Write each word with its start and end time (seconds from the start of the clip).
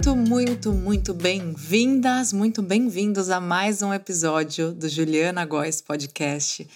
muito, 0.00 0.16
muito, 0.16 0.72
muito 0.72 1.12
bem-vindas, 1.12 2.32
muito 2.32 2.62
bem-vindos 2.62 3.28
a 3.28 3.38
mais 3.38 3.82
um 3.82 3.92
episódio 3.92 4.72
do 4.72 4.88
Juliana 4.88 5.44
Góes 5.44 5.82
Podcast. 5.82 6.66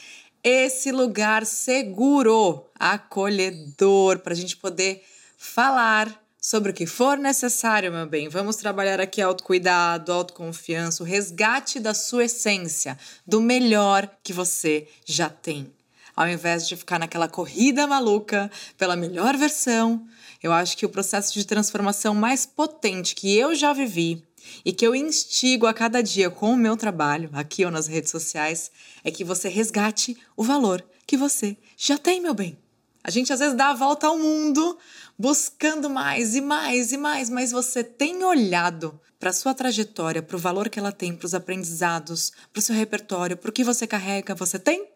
Esse 0.42 0.92
lugar 0.92 1.46
seguro, 1.46 2.66
acolhedor, 2.78 4.18
para 4.18 4.34
a 4.34 4.36
gente 4.36 4.58
poder 4.58 5.02
falar 5.38 6.22
sobre 6.38 6.70
o 6.70 6.74
que 6.74 6.84
for 6.84 7.16
necessário, 7.16 7.90
meu 7.90 8.06
bem. 8.06 8.28
Vamos 8.28 8.56
trabalhar 8.56 9.00
aqui 9.00 9.22
autocuidado, 9.22 10.12
autoconfiança, 10.12 11.02
o 11.02 11.06
resgate 11.06 11.80
da 11.80 11.94
sua 11.94 12.26
essência, 12.26 12.98
do 13.26 13.40
melhor 13.40 14.06
que 14.22 14.34
você 14.34 14.86
já 15.02 15.30
tem. 15.30 15.72
Ao 16.14 16.28
invés 16.28 16.68
de 16.68 16.76
ficar 16.76 16.98
naquela 16.98 17.26
corrida 17.26 17.86
maluca 17.86 18.50
pela 18.76 18.94
melhor 18.94 19.34
versão, 19.34 20.06
eu 20.44 20.52
acho 20.52 20.76
que 20.76 20.84
o 20.84 20.90
processo 20.90 21.32
de 21.32 21.46
transformação 21.46 22.14
mais 22.14 22.44
potente 22.44 23.14
que 23.14 23.34
eu 23.34 23.54
já 23.54 23.72
vivi 23.72 24.22
e 24.62 24.74
que 24.74 24.86
eu 24.86 24.94
instigo 24.94 25.66
a 25.66 25.72
cada 25.72 26.02
dia 26.02 26.28
com 26.28 26.52
o 26.52 26.56
meu 26.56 26.76
trabalho, 26.76 27.30
aqui 27.32 27.64
ou 27.64 27.70
nas 27.70 27.86
redes 27.86 28.10
sociais, 28.10 28.70
é 29.02 29.10
que 29.10 29.24
você 29.24 29.48
resgate 29.48 30.14
o 30.36 30.44
valor 30.44 30.84
que 31.06 31.16
você 31.16 31.56
já 31.78 31.96
tem, 31.96 32.20
meu 32.20 32.34
bem. 32.34 32.58
A 33.02 33.10
gente 33.10 33.32
às 33.32 33.38
vezes 33.38 33.56
dá 33.56 33.70
a 33.70 33.74
volta 33.74 34.06
ao 34.06 34.18
mundo 34.18 34.76
buscando 35.18 35.88
mais 35.88 36.34
e 36.34 36.42
mais 36.42 36.92
e 36.92 36.98
mais, 36.98 37.30
mas 37.30 37.50
você 37.50 37.82
tem 37.82 38.22
olhado 38.22 39.00
para 39.18 39.32
sua 39.32 39.54
trajetória, 39.54 40.22
para 40.22 40.36
o 40.36 40.38
valor 40.38 40.68
que 40.68 40.78
ela 40.78 40.92
tem, 40.92 41.16
para 41.16 41.24
os 41.24 41.32
aprendizados, 41.32 42.34
para 42.52 42.60
o 42.60 42.62
seu 42.62 42.74
repertório, 42.74 43.38
para 43.38 43.48
o 43.48 43.52
que 43.52 43.64
você 43.64 43.86
carrega, 43.86 44.34
você 44.34 44.58
tem? 44.58 44.93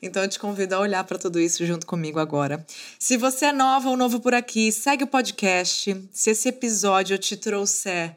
Então 0.00 0.22
eu 0.22 0.28
te 0.28 0.38
convido 0.38 0.74
a 0.74 0.80
olhar 0.80 1.02
para 1.04 1.18
tudo 1.18 1.40
isso 1.40 1.64
junto 1.64 1.86
comigo 1.86 2.18
agora. 2.18 2.64
Se 2.98 3.16
você 3.16 3.46
é 3.46 3.52
nova 3.52 3.88
ou 3.88 3.96
novo 3.96 4.20
por 4.20 4.34
aqui, 4.34 4.70
segue 4.70 5.04
o 5.04 5.06
podcast. 5.06 6.08
Se 6.12 6.30
esse 6.30 6.48
episódio 6.48 7.18
te 7.18 7.36
trouxer 7.36 8.14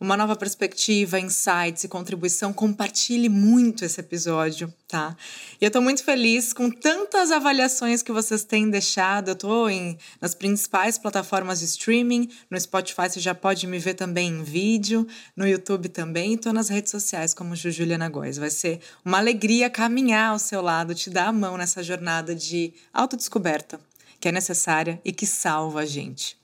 uma 0.00 0.16
nova 0.16 0.36
perspectiva, 0.36 1.18
insights 1.18 1.82
e 1.82 1.88
contribuição, 1.88 2.52
compartilhe 2.52 3.28
muito 3.28 3.84
esse 3.84 3.98
episódio, 3.98 4.72
tá? 4.86 5.16
E 5.60 5.64
eu 5.64 5.70
tô 5.70 5.80
muito 5.80 6.04
feliz 6.04 6.52
com 6.52 6.70
tantas 6.70 7.32
avaliações 7.32 8.00
que 8.00 8.12
vocês 8.12 8.44
têm 8.44 8.70
deixado. 8.70 9.30
Eu 9.30 9.34
tô 9.34 9.68
em, 9.68 9.98
nas 10.20 10.34
principais 10.34 10.96
plataformas 10.96 11.58
de 11.58 11.64
streaming, 11.64 12.30
no 12.48 12.60
Spotify 12.60 13.10
você 13.10 13.18
já 13.18 13.34
pode 13.34 13.66
me 13.66 13.78
ver 13.78 13.94
também 13.94 14.28
em 14.28 14.42
vídeo, 14.42 15.06
no 15.36 15.46
YouTube 15.46 15.88
também, 15.88 16.34
e 16.34 16.38
tô 16.38 16.52
nas 16.52 16.68
redes 16.68 16.92
sociais 16.92 17.34
como 17.34 17.56
Juliana 17.56 18.08
Góes. 18.08 18.38
Vai 18.38 18.50
ser 18.50 18.80
uma 19.04 19.18
alegria 19.18 19.68
caminhar 19.68 20.30
ao 20.30 20.38
seu 20.38 20.62
lado, 20.62 20.94
te 20.94 21.10
dar 21.10 21.26
a 21.26 21.32
mão 21.32 21.56
nessa 21.56 21.82
jornada 21.82 22.34
de 22.34 22.72
autodescoberta 22.92 23.80
que 24.20 24.28
é 24.28 24.32
necessária 24.32 25.00
e 25.04 25.12
que 25.12 25.26
salva 25.26 25.80
a 25.80 25.86
gente. 25.86 26.37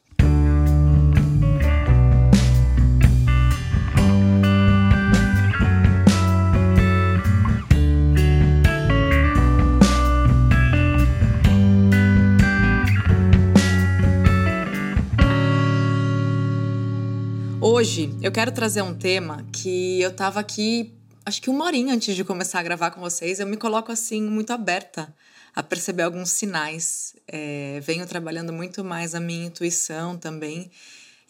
Eu 18.25 18.33
quero 18.33 18.50
trazer 18.50 18.80
um 18.80 18.94
tema 18.94 19.47
que 19.53 20.00
eu 20.00 20.11
tava 20.11 20.41
aqui, 20.41 20.94
acho 21.27 21.42
que 21.42 21.50
uma 21.50 21.67
horinha 21.67 21.92
antes 21.92 22.17
de 22.17 22.25
começar 22.25 22.58
a 22.58 22.62
gravar 22.62 22.91
com 22.91 22.98
vocês, 22.98 23.39
eu 23.39 23.47
me 23.47 23.58
coloco 23.58 23.92
assim 23.92 24.22
muito 24.22 24.50
aberta 24.50 25.14
a 25.55 25.62
perceber 25.62 26.05
alguns 26.05 26.30
sinais. 26.30 27.14
É, 27.29 27.80
venho 27.83 28.07
trabalhando 28.07 28.51
muito 28.51 28.83
mais 28.83 29.14
a 29.14 29.20
minha 29.20 29.45
intuição 29.45 30.17
também. 30.17 30.70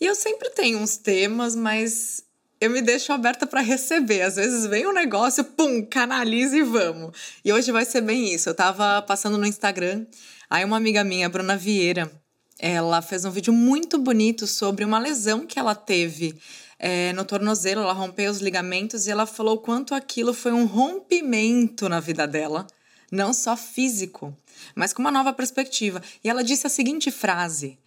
E 0.00 0.06
eu 0.06 0.15
sempre 0.15 0.50
tenho 0.50 0.78
uns 0.78 0.97
temas, 0.97 1.56
mas 1.56 2.22
eu 2.60 2.71
me 2.71 2.81
deixo 2.81 3.12
aberta 3.12 3.44
para 3.44 3.60
receber. 3.60 4.22
Às 4.22 4.37
vezes 4.37 4.65
vem 4.66 4.87
um 4.87 4.93
negócio, 4.93 5.43
pum, 5.43 5.84
canaliza 5.84 6.56
e 6.56 6.62
vamos. 6.62 7.10
E 7.44 7.53
hoje 7.53 7.72
vai 7.72 7.84
ser 7.84 8.03
bem 8.03 8.33
isso. 8.33 8.49
Eu 8.49 8.54
tava 8.54 9.03
passando 9.03 9.37
no 9.37 9.47
Instagram, 9.47 10.06
aí 10.49 10.65
uma 10.65 10.77
amiga 10.77 11.03
minha, 11.03 11.28
Bruna 11.28 11.56
Vieira, 11.56 12.09
ela 12.56 13.03
fez 13.03 13.25
um 13.25 13.33
vídeo 13.33 13.53
muito 13.53 13.99
bonito 13.99 14.47
sobre 14.47 14.84
uma 14.84 15.00
lesão 15.00 15.44
que 15.44 15.59
ela 15.59 15.75
teve 15.75 16.38
é, 16.84 17.15
no 17.15 17.25
tornozelo. 17.25 17.81
Ela 17.81 17.95
rompeu 17.95 18.31
os 18.31 18.41
ligamentos 18.41 19.06
e 19.06 19.11
ela 19.11 19.25
falou 19.25 19.56
quanto 19.56 19.95
aquilo 19.95 20.34
foi 20.34 20.53
um 20.53 20.67
rompimento 20.67 21.89
na 21.89 21.99
vida 21.99 22.27
dela, 22.27 22.67
não 23.11 23.33
só 23.33 23.56
físico, 23.56 24.37
mas 24.75 24.93
com 24.93 25.00
uma 25.00 25.11
nova 25.11 25.33
perspectiva. 25.33 26.03
E 26.22 26.28
ela 26.28 26.45
disse 26.45 26.67
a 26.67 26.71
seguinte 26.71 27.11
frase: 27.11 27.78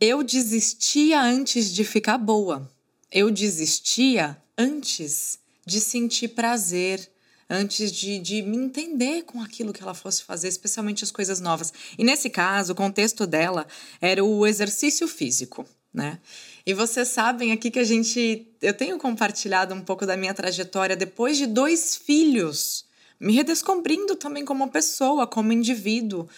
Eu 0.00 0.22
desistia 0.22 1.20
antes 1.20 1.74
de 1.74 1.84
ficar 1.84 2.16
boa. 2.16 2.70
Eu 3.10 3.28
desistia 3.28 4.40
antes 4.56 5.40
de 5.66 5.80
sentir 5.80 6.28
prazer, 6.28 7.10
antes 7.50 7.90
de, 7.90 8.20
de 8.20 8.40
me 8.40 8.56
entender 8.56 9.22
com 9.22 9.42
aquilo 9.42 9.72
que 9.72 9.82
ela 9.82 9.94
fosse 9.94 10.22
fazer, 10.22 10.46
especialmente 10.46 11.02
as 11.02 11.10
coisas 11.10 11.40
novas. 11.40 11.72
E 11.98 12.04
nesse 12.04 12.30
caso, 12.30 12.72
o 12.72 12.76
contexto 12.76 13.26
dela 13.26 13.66
era 14.00 14.24
o 14.24 14.46
exercício 14.46 15.08
físico, 15.08 15.66
né? 15.92 16.20
E 16.66 16.74
vocês 16.74 17.06
sabem 17.06 17.52
aqui 17.52 17.70
que 17.70 17.78
a 17.78 17.84
gente. 17.84 18.52
Eu 18.60 18.74
tenho 18.74 18.98
compartilhado 18.98 19.72
um 19.72 19.80
pouco 19.80 20.04
da 20.04 20.16
minha 20.16 20.34
trajetória 20.34 20.96
depois 20.96 21.38
de 21.38 21.46
dois 21.46 21.94
filhos, 21.94 22.84
me 23.20 23.32
redescobrindo 23.32 24.16
também 24.16 24.44
como 24.44 24.68
pessoa, 24.68 25.28
como 25.28 25.52
indivíduo 25.52 26.28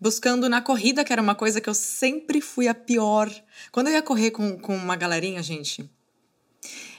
buscando 0.00 0.48
na 0.48 0.60
corrida, 0.60 1.04
que 1.04 1.12
era 1.12 1.22
uma 1.22 1.34
coisa 1.34 1.60
que 1.60 1.68
eu 1.68 1.74
sempre 1.74 2.40
fui 2.40 2.68
a 2.68 2.74
pior. 2.74 3.30
Quando 3.72 3.86
eu 3.86 3.94
ia 3.94 4.02
correr 4.02 4.30
com, 4.30 4.58
com 4.58 4.76
uma 4.76 4.96
galerinha, 4.96 5.42
gente, 5.42 5.88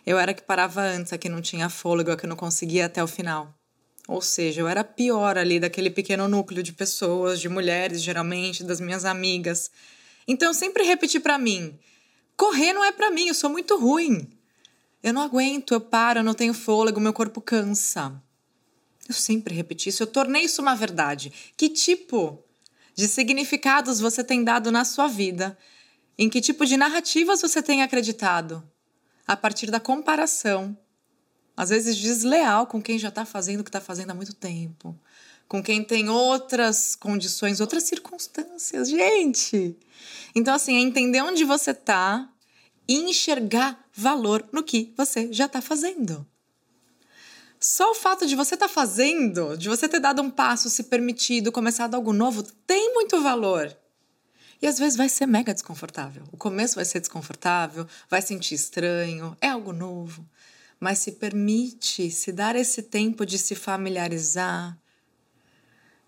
eu 0.05 0.17
era 0.17 0.33
que 0.33 0.41
parava 0.41 0.81
antes, 0.81 1.13
a 1.13 1.17
que 1.17 1.29
não 1.29 1.41
tinha 1.41 1.69
fôlego, 1.69 2.11
a 2.11 2.17
que 2.17 2.25
não 2.25 2.35
conseguia 2.35 2.85
até 2.85 3.03
o 3.03 3.07
final. 3.07 3.53
Ou 4.07 4.21
seja, 4.21 4.61
eu 4.61 4.67
era 4.67 4.83
pior 4.83 5.37
ali 5.37 5.59
daquele 5.59 5.89
pequeno 5.89 6.27
núcleo 6.27 6.63
de 6.63 6.71
pessoas, 6.71 7.41
de 7.41 7.49
mulheres, 7.49 8.01
geralmente, 8.01 8.63
das 8.63 8.79
minhas 8.79 9.03
amigas. 9.03 9.69
Então 10.25 10.47
eu 10.47 10.53
sempre 10.53 10.83
repeti 10.83 11.19
para 11.19 11.37
mim: 11.37 11.77
correr 12.37 12.71
não 12.71 12.85
é 12.85 12.91
para 12.91 13.11
mim, 13.11 13.27
eu 13.27 13.33
sou 13.33 13.49
muito 13.49 13.77
ruim. 13.77 14.29
Eu 15.03 15.11
não 15.11 15.21
aguento, 15.21 15.73
eu 15.73 15.81
paro, 15.81 16.19
eu 16.19 16.23
não 16.23 16.33
tenho 16.33 16.53
fôlego, 16.53 16.99
meu 16.99 17.11
corpo 17.11 17.41
cansa. 17.41 18.21
Eu 19.09 19.15
sempre 19.15 19.53
repeti 19.53 19.89
isso, 19.89 20.03
eu 20.03 20.07
tornei 20.07 20.43
isso 20.43 20.61
uma 20.61 20.75
verdade. 20.75 21.33
Que 21.57 21.67
tipo 21.67 22.43
de 22.95 23.07
significados 23.07 23.99
você 23.99 24.23
tem 24.23 24.43
dado 24.43 24.71
na 24.71 24.85
sua 24.85 25.07
vida? 25.07 25.57
Em 26.17 26.29
que 26.29 26.39
tipo 26.39 26.65
de 26.65 26.77
narrativas 26.77 27.41
você 27.41 27.61
tem 27.61 27.83
acreditado? 27.83 28.63
A 29.25 29.35
partir 29.35 29.69
da 29.69 29.79
comparação 29.79 30.77
às 31.57 31.69
vezes 31.69 31.97
desleal 31.97 32.67
com 32.67 32.79
quem 32.79 32.99
já 32.99 33.09
está 33.09 33.25
fazendo 33.25 33.61
o 33.61 33.63
que 33.63 33.69
está 33.69 33.81
fazendo 33.81 34.11
há 34.11 34.13
muito 34.13 34.35
tempo, 34.35 34.95
com 35.47 35.63
quem 35.63 35.83
tem 35.83 36.09
outras 36.09 36.95
condições, 36.95 37.59
outras 37.59 37.83
circunstâncias. 37.83 38.89
Gente! 38.89 39.77
Então, 40.35 40.53
assim, 40.53 40.75
é 40.75 40.79
entender 40.79 41.21
onde 41.21 41.43
você 41.43 41.71
está 41.71 42.29
e 42.87 42.95
enxergar 42.95 43.85
valor 43.93 44.47
no 44.51 44.63
que 44.63 44.93
você 44.95 45.31
já 45.31 45.45
está 45.45 45.61
fazendo. 45.61 46.25
Só 47.59 47.91
o 47.91 47.95
fato 47.95 48.27
de 48.27 48.35
você 48.35 48.53
estar 48.53 48.67
tá 48.67 48.73
fazendo, 48.73 49.57
de 49.57 49.67
você 49.67 49.87
ter 49.87 49.99
dado 49.99 50.21
um 50.21 50.29
passo, 50.29 50.69
se 50.69 50.83
permitido, 50.83 51.51
começado 51.51 51.95
algo 51.95 52.13
novo, 52.13 52.43
tem 52.65 52.93
muito 52.93 53.21
valor. 53.21 53.75
E 54.61 54.67
às 54.67 54.77
vezes 54.77 54.95
vai 54.95 55.09
ser 55.09 55.25
mega 55.25 55.53
desconfortável. 55.53 56.23
O 56.31 56.37
começo 56.37 56.75
vai 56.75 56.85
ser 56.85 56.99
desconfortável, 56.99 57.87
vai 58.09 58.21
sentir 58.21 58.55
estranho, 58.55 59.35
é 59.41 59.49
algo 59.49 59.73
novo 59.73 60.25
mas 60.79 60.99
se 60.99 61.13
permite 61.13 62.09
se 62.11 62.31
dar 62.31 62.55
esse 62.55 62.83
tempo 62.83 63.25
de 63.25 63.37
se 63.37 63.55
familiarizar, 63.55 64.77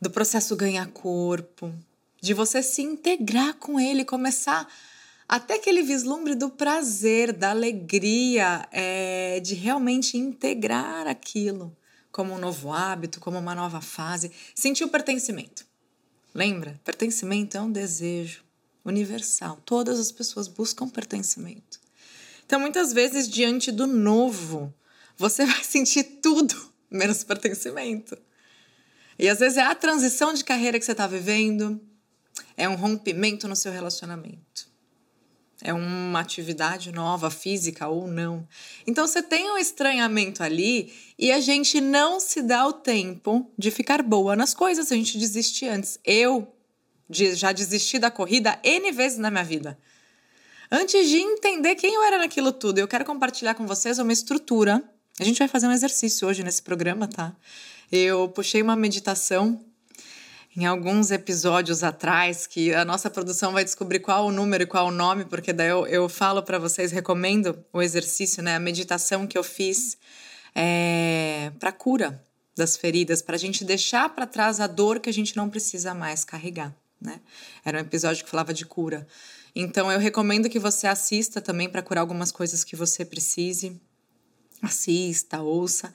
do 0.01 0.10
processo 0.10 0.56
ganhar 0.56 0.88
corpo, 0.88 1.74
de 2.22 2.34
você 2.34 2.62
se 2.62 2.81
integrar 2.81 3.56
com 3.56 3.80
ele, 3.80 4.06
começar 4.06 4.68
até 5.28 5.56
aquele 5.56 5.84
vislumbre 5.84 6.36
do 6.36 6.50
prazer, 6.50 7.31
da 7.31 7.51
alegria, 7.51 8.68
é, 8.72 9.40
de 9.40 9.54
realmente 9.54 10.18
integrar 10.18 11.07
aquilo 11.07 11.75
como 12.12 12.34
um 12.34 12.40
novo 12.40 12.74
hábito, 12.74 13.19
como 13.19 13.38
uma 13.38 13.54
nova 13.54 13.81
fase, 13.81 14.31
sentir 14.56 14.84
o 14.84 14.90
pertencimento. 14.90 15.66
Lembra? 16.34 16.80
Pertencimento 16.84 17.57
é 17.57 17.62
um 17.62 17.72
desejo 17.72 18.44
universal. 18.84 19.60
Todas 19.66 20.00
as 20.00 20.12
pessoas 20.12 20.48
buscam 20.48 20.90
pertencimento. 20.90 21.80
Então, 22.46 22.60
muitas 22.60 22.92
vezes, 22.92 23.30
diante 23.30 23.72
do 23.72 23.86
novo, 23.86 24.74
você 25.16 25.46
vai 25.48 25.63
sentir 25.63 26.04
tudo 26.22 26.56
menos 26.90 27.24
pertencimento. 27.24 28.18
E 29.19 29.27
às 29.27 29.39
vezes 29.39 29.57
é 29.57 29.63
a 29.63 29.75
transição 29.75 30.33
de 30.33 30.44
carreira 30.44 30.80
que 30.80 30.86
você 30.86 30.94
está 30.94 31.06
vivendo, 31.06 31.80
é 32.56 32.68
um 32.69 32.75
rompimento 32.75 33.48
no 33.48 33.56
seu 33.56 33.71
relacionamento, 33.71 34.69
é 35.62 35.74
uma 35.74 36.21
atividade 36.21 36.92
nova, 36.92 37.30
física 37.30 37.88
ou 37.88 38.07
não. 38.07 38.48
Então 38.88 39.06
você 39.06 39.21
tem 39.21 39.51
um 39.51 39.57
estranhamento 39.57 40.42
ali 40.42 40.94
e 41.18 41.31
a 41.31 41.42
gente 41.42 41.81
não 41.81 42.19
se 42.19 42.42
dá 42.42 42.66
o 42.66 42.74
tempo 42.74 43.51
de 43.57 43.69
ficar 43.69 44.01
boa 44.01 44.36
nas 44.36 44.54
coisas, 44.54 44.92
a 44.92 44.95
gente 44.95 45.18
desiste 45.18 45.68
antes. 45.68 46.00
Eu 46.06 46.56
já 47.12 47.51
desisti 47.51 48.00
da 48.00 48.10
corrida 48.10 48.57
N 48.63 48.92
vezes 48.92 49.18
na 49.18 49.30
minha 49.30 49.44
vida 49.44 49.77
Antes 50.72 51.10
de 51.10 51.18
entender 51.18 51.74
quem 51.75 51.95
eu 51.95 52.04
era 52.04 52.19
naquilo 52.19 52.51
tudo, 52.51 52.77
eu 52.77 52.88
quero 52.88 53.04
compartilhar 53.04 53.56
com 53.56 53.65
vocês 53.65 53.98
uma 53.98 54.13
estrutura. 54.13 54.83
A 55.19 55.24
gente 55.24 55.39
vai 55.39 55.48
fazer 55.48 55.68
um 55.68 55.72
exercício 55.72 56.27
hoje 56.27 56.44
nesse 56.44 56.62
programa, 56.62 57.07
tá? 57.07 57.36
Eu 57.91 58.30
puxei 58.30 58.62
uma 58.62 58.75
meditação 58.75 59.65
em 60.56 60.65
alguns 60.65 61.09
episódios 61.12 61.83
atrás, 61.83 62.45
que 62.45 62.74
a 62.74 62.83
nossa 62.83 63.09
produção 63.09 63.53
vai 63.53 63.63
descobrir 63.63 64.00
qual 64.00 64.25
o 64.25 64.31
número 64.31 64.63
e 64.63 64.68
qual 64.68 64.88
o 64.88 64.91
nome, 64.91 65.25
porque 65.25 65.53
daí 65.53 65.69
eu, 65.69 65.88
eu 65.88 66.09
falo 66.09 66.44
para 66.44 66.59
vocês, 66.59 66.91
recomendo 66.91 67.63
o 67.71 67.81
exercício, 67.81 68.44
né? 68.44 68.56
A 68.56 68.59
meditação 68.59 69.25
que 69.25 69.38
eu 69.38 69.44
fiz 69.44 69.97
é, 70.53 71.51
para 71.59 71.71
cura 71.71 72.21
das 72.56 72.75
feridas, 72.75 73.21
para 73.21 73.36
a 73.36 73.39
gente 73.39 73.63
deixar 73.63 74.09
para 74.09 74.27
trás 74.27 74.59
a 74.59 74.68
dor 74.68 75.00
que 75.00 75.09
a 75.09 75.13
gente 75.13 75.38
não 75.38 75.50
precisa 75.50 75.94
mais 75.94 76.25
carregar, 76.25 76.75
né? 77.00 77.21
Era 77.63 77.77
um 77.77 77.81
episódio 77.81 78.24
que 78.24 78.30
falava 78.30 78.53
de 78.53 78.65
cura. 78.65 79.07
Então 79.56 79.91
eu 79.91 80.00
recomendo 80.00 80.50
que 80.50 80.59
você 80.59 80.88
assista 80.88 81.39
também 81.39 81.69
para 81.69 81.81
curar 81.81 82.01
algumas 82.01 82.31
coisas 82.31 82.63
que 82.63 82.75
você 82.75 83.06
precise. 83.06 83.80
Assista, 84.62 85.41
ouça. 85.41 85.94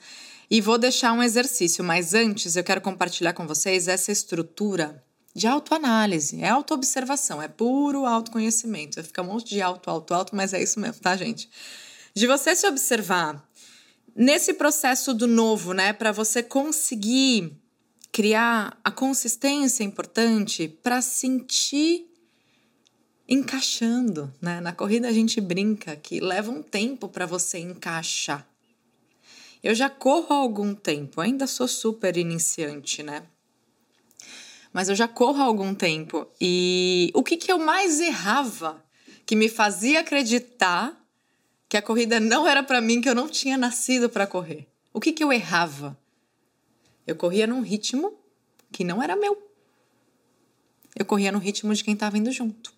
E 0.49 0.61
vou 0.61 0.77
deixar 0.77 1.13
um 1.13 1.23
exercício, 1.23 1.83
mas 1.83 2.13
antes 2.13 2.55
eu 2.55 2.63
quero 2.63 2.81
compartilhar 2.81 3.33
com 3.33 3.47
vocês 3.47 3.87
essa 3.87 4.11
estrutura 4.11 5.03
de 5.35 5.47
autoanálise, 5.47 6.41
é 6.41 6.47
autoobservação, 6.47 7.41
é 7.41 7.47
puro 7.47 8.05
autoconhecimento. 8.05 9.03
Fica 9.03 9.21
um 9.21 9.25
monte 9.25 9.49
de 9.49 9.61
auto, 9.61 9.89
auto, 9.89 10.13
auto, 10.13 10.35
mas 10.35 10.53
é 10.53 10.63
isso 10.63 10.79
mesmo, 10.79 11.01
tá, 11.01 11.15
gente? 11.17 11.49
De 12.13 12.25
você 12.25 12.55
se 12.55 12.65
observar 12.65 13.45
nesse 14.15 14.53
processo 14.53 15.13
do 15.13 15.27
novo, 15.27 15.73
né, 15.73 15.91
para 15.91 16.13
você 16.13 16.41
conseguir 16.41 17.51
criar 18.13 18.79
a 18.81 18.89
consistência 18.89 19.83
importante 19.83 20.69
para 20.81 21.01
sentir 21.01 22.09
encaixando, 23.27 24.33
né? 24.39 24.61
Na 24.61 24.71
corrida 24.71 25.09
a 25.09 25.11
gente 25.11 25.41
brinca 25.41 25.97
que 25.97 26.21
leva 26.21 26.49
um 26.49 26.63
tempo 26.63 27.09
para 27.09 27.25
você 27.25 27.57
encaixar. 27.57 28.47
Eu 29.65 29.73
já 29.73 29.89
corro 29.89 30.27
há 30.31 30.37
algum 30.37 30.75
tempo, 30.75 31.19
ainda 31.19 31.47
sou 31.47 31.67
super 31.67 32.17
iniciante, 32.17 33.01
né? 33.01 33.23
Mas 34.71 34.89
eu 34.89 34.95
já 34.95 35.07
corro 35.07 35.41
há 35.41 35.43
algum 35.43 35.73
tempo. 35.73 36.27
E 36.39 37.09
o 37.15 37.23
que, 37.23 37.35
que 37.35 37.51
eu 37.51 37.57
mais 37.57 37.99
errava 37.99 38.85
que 39.25 39.35
me 39.35 39.49
fazia 39.49 40.01
acreditar 40.01 40.95
que 41.67 41.75
a 41.75 41.81
corrida 41.81 42.19
não 42.19 42.47
era 42.47 42.61
para 42.61 42.79
mim, 42.79 43.01
que 43.01 43.09
eu 43.09 43.15
não 43.15 43.27
tinha 43.27 43.57
nascido 43.57 44.07
para 44.07 44.27
correr? 44.27 44.67
O 44.93 44.99
que, 44.99 45.11
que 45.11 45.23
eu 45.23 45.33
errava? 45.33 45.97
Eu 47.07 47.15
corria 47.15 47.47
num 47.47 47.61
ritmo 47.61 48.13
que 48.71 48.83
não 48.83 49.01
era 49.01 49.15
meu. 49.15 49.35
Eu 50.95 51.05
corria 51.05 51.31
no 51.31 51.39
ritmo 51.39 51.73
de 51.73 51.83
quem 51.83 51.95
estava 51.95 52.19
indo 52.19 52.31
junto. 52.31 52.71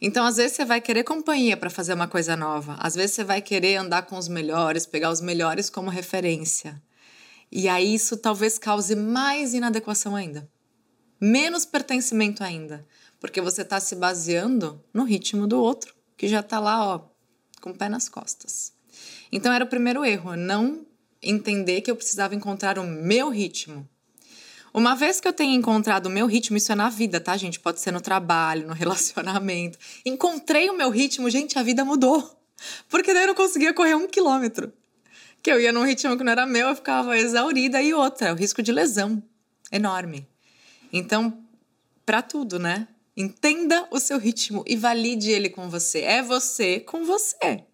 Então, 0.00 0.24
às 0.24 0.36
vezes, 0.36 0.56
você 0.56 0.64
vai 0.64 0.80
querer 0.80 1.04
companhia 1.04 1.56
para 1.56 1.70
fazer 1.70 1.94
uma 1.94 2.06
coisa 2.06 2.36
nova. 2.36 2.76
Às 2.78 2.94
vezes, 2.94 3.14
você 3.14 3.24
vai 3.24 3.40
querer 3.40 3.76
andar 3.76 4.02
com 4.02 4.16
os 4.16 4.28
melhores, 4.28 4.86
pegar 4.86 5.10
os 5.10 5.20
melhores 5.20 5.70
como 5.70 5.90
referência. 5.90 6.80
E 7.50 7.68
aí, 7.68 7.94
isso 7.94 8.16
talvez 8.16 8.58
cause 8.58 8.94
mais 8.94 9.54
inadequação 9.54 10.14
ainda. 10.14 10.48
Menos 11.20 11.64
pertencimento 11.64 12.44
ainda. 12.44 12.86
Porque 13.18 13.40
você 13.40 13.62
está 13.62 13.80
se 13.80 13.96
baseando 13.96 14.82
no 14.92 15.04
ritmo 15.04 15.46
do 15.46 15.58
outro, 15.58 15.94
que 16.16 16.28
já 16.28 16.40
está 16.40 16.60
lá, 16.60 16.94
ó, 16.94 17.08
com 17.60 17.70
o 17.70 17.74
pé 17.74 17.88
nas 17.88 18.08
costas. 18.08 18.72
Então, 19.32 19.52
era 19.52 19.64
o 19.64 19.68
primeiro 19.68 20.04
erro, 20.04 20.36
não 20.36 20.86
entender 21.22 21.80
que 21.80 21.90
eu 21.90 21.96
precisava 21.96 22.34
encontrar 22.34 22.78
o 22.78 22.84
meu 22.84 23.30
ritmo. 23.30 23.88
Uma 24.76 24.94
vez 24.94 25.22
que 25.22 25.26
eu 25.26 25.32
tenha 25.32 25.56
encontrado 25.56 26.04
o 26.04 26.10
meu 26.10 26.26
ritmo, 26.26 26.54
isso 26.58 26.70
é 26.70 26.74
na 26.74 26.90
vida, 26.90 27.18
tá, 27.18 27.34
gente? 27.34 27.58
Pode 27.58 27.80
ser 27.80 27.92
no 27.92 28.00
trabalho, 28.02 28.66
no 28.66 28.74
relacionamento. 28.76 29.78
Encontrei 30.04 30.68
o 30.68 30.76
meu 30.76 30.90
ritmo, 30.90 31.30
gente, 31.30 31.58
a 31.58 31.62
vida 31.62 31.82
mudou. 31.82 32.38
Porque 32.86 33.14
daí 33.14 33.22
eu 33.22 33.28
não 33.28 33.34
conseguia 33.34 33.72
correr 33.72 33.94
um 33.94 34.06
quilômetro. 34.06 34.70
Que 35.42 35.50
eu 35.50 35.58
ia 35.58 35.72
num 35.72 35.82
ritmo 35.82 36.14
que 36.18 36.22
não 36.22 36.30
era 36.30 36.44
meu, 36.44 36.68
eu 36.68 36.76
ficava 36.76 37.16
exaurida. 37.16 37.80
E 37.80 37.94
outra, 37.94 38.34
o 38.34 38.36
risco 38.36 38.62
de 38.62 38.70
lesão 38.70 39.22
enorme. 39.72 40.28
Então, 40.92 41.42
para 42.04 42.20
tudo, 42.20 42.58
né? 42.58 42.86
Entenda 43.16 43.88
o 43.90 43.98
seu 43.98 44.18
ritmo 44.18 44.62
e 44.66 44.76
valide 44.76 45.30
ele 45.30 45.48
com 45.48 45.70
você. 45.70 46.00
É 46.00 46.22
você 46.22 46.80
com 46.80 47.02
você. 47.02 47.64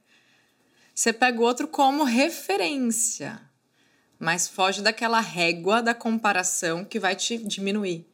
Você 0.94 1.12
pega 1.12 1.40
o 1.40 1.42
outro 1.42 1.66
como 1.66 2.04
referência 2.04 3.42
mas 4.22 4.46
foge 4.46 4.82
daquela 4.82 5.18
régua 5.18 5.82
da 5.82 5.92
comparação 5.92 6.84
que 6.84 7.00
vai 7.00 7.16
te 7.16 7.36
diminuir, 7.38 8.06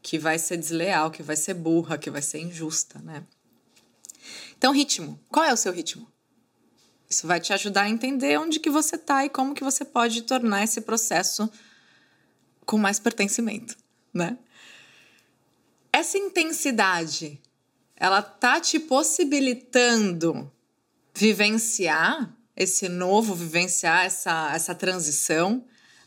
que 0.00 0.16
vai 0.16 0.38
ser 0.38 0.56
desleal, 0.56 1.10
que 1.10 1.20
vai 1.20 1.34
ser 1.34 1.54
burra, 1.54 1.98
que 1.98 2.08
vai 2.08 2.22
ser 2.22 2.38
injusta, 2.38 3.00
né? 3.00 3.26
Então, 4.56 4.72
ritmo. 4.72 5.18
Qual 5.28 5.44
é 5.44 5.52
o 5.52 5.56
seu 5.56 5.72
ritmo? 5.72 6.06
Isso 7.10 7.26
vai 7.26 7.40
te 7.40 7.52
ajudar 7.52 7.82
a 7.82 7.90
entender 7.90 8.38
onde 8.38 8.60
que 8.60 8.70
você 8.70 8.96
tá 8.96 9.24
e 9.24 9.28
como 9.28 9.52
que 9.52 9.64
você 9.64 9.84
pode 9.84 10.22
tornar 10.22 10.62
esse 10.62 10.80
processo 10.80 11.50
com 12.64 12.78
mais 12.78 13.00
pertencimento, 13.00 13.76
né? 14.14 14.38
Essa 15.92 16.18
intensidade, 16.18 17.42
ela 17.96 18.22
tá 18.22 18.60
te 18.60 18.78
possibilitando 18.78 20.52
vivenciar 21.12 22.32
esse 22.56 22.88
novo, 22.88 23.34
vivenciar 23.34 24.04
essa, 24.04 24.52
essa 24.54 24.74
transição. 24.74 25.64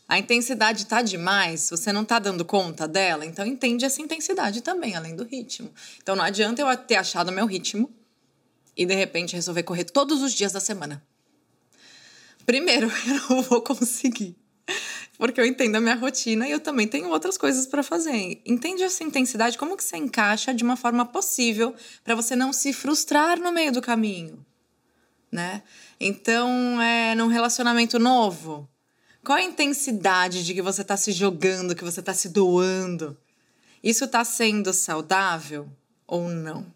A 0.08 0.18
intensidade 0.18 0.84
está 0.84 1.02
demais, 1.02 1.68
você 1.68 1.92
não 1.92 2.02
está 2.02 2.18
dando 2.18 2.44
conta 2.44 2.86
dela, 2.86 3.26
então 3.26 3.44
entende 3.44 3.84
essa 3.84 4.00
intensidade 4.00 4.60
também, 4.60 4.94
além 4.94 5.16
do 5.16 5.24
ritmo. 5.24 5.72
Então 6.00 6.14
não 6.14 6.22
adianta 6.22 6.62
eu 6.62 6.76
ter 6.76 6.94
achado 6.94 7.32
meu 7.32 7.44
ritmo 7.44 7.92
e 8.76 8.86
de 8.86 8.94
repente 8.94 9.34
resolver 9.34 9.64
correr 9.64 9.84
todos 9.84 10.22
os 10.22 10.32
dias 10.32 10.52
da 10.52 10.60
semana. 10.60 11.02
Primeiro, 12.44 12.86
eu 13.08 13.14
não 13.28 13.42
vou 13.42 13.60
conseguir, 13.60 14.36
porque 15.18 15.40
eu 15.40 15.44
entendo 15.44 15.74
a 15.74 15.80
minha 15.80 15.96
rotina 15.96 16.46
e 16.46 16.52
eu 16.52 16.60
também 16.60 16.86
tenho 16.86 17.08
outras 17.08 17.36
coisas 17.36 17.66
para 17.66 17.82
fazer. 17.82 18.40
Entende 18.46 18.84
essa 18.84 19.02
intensidade, 19.02 19.58
como 19.58 19.76
que 19.76 19.82
você 19.82 19.96
encaixa 19.96 20.54
de 20.54 20.62
uma 20.62 20.76
forma 20.76 21.04
possível 21.04 21.74
para 22.04 22.14
você 22.14 22.36
não 22.36 22.52
se 22.52 22.72
frustrar 22.72 23.40
no 23.40 23.50
meio 23.50 23.72
do 23.72 23.82
caminho, 23.82 24.46
né? 25.32 25.64
Então, 25.98 26.80
é 26.80 27.14
num 27.14 27.28
relacionamento 27.28 27.98
novo, 27.98 28.68
qual 29.24 29.38
a 29.38 29.42
intensidade 29.42 30.44
de 30.44 30.54
que 30.54 30.62
você 30.62 30.82
está 30.82 30.96
se 30.96 31.10
jogando, 31.10 31.74
que 31.74 31.84
você 31.84 32.00
está 32.00 32.14
se 32.14 32.28
doando? 32.28 33.16
Isso 33.82 34.04
está 34.04 34.24
sendo 34.24 34.72
saudável 34.72 35.68
ou 36.06 36.28
não, 36.28 36.66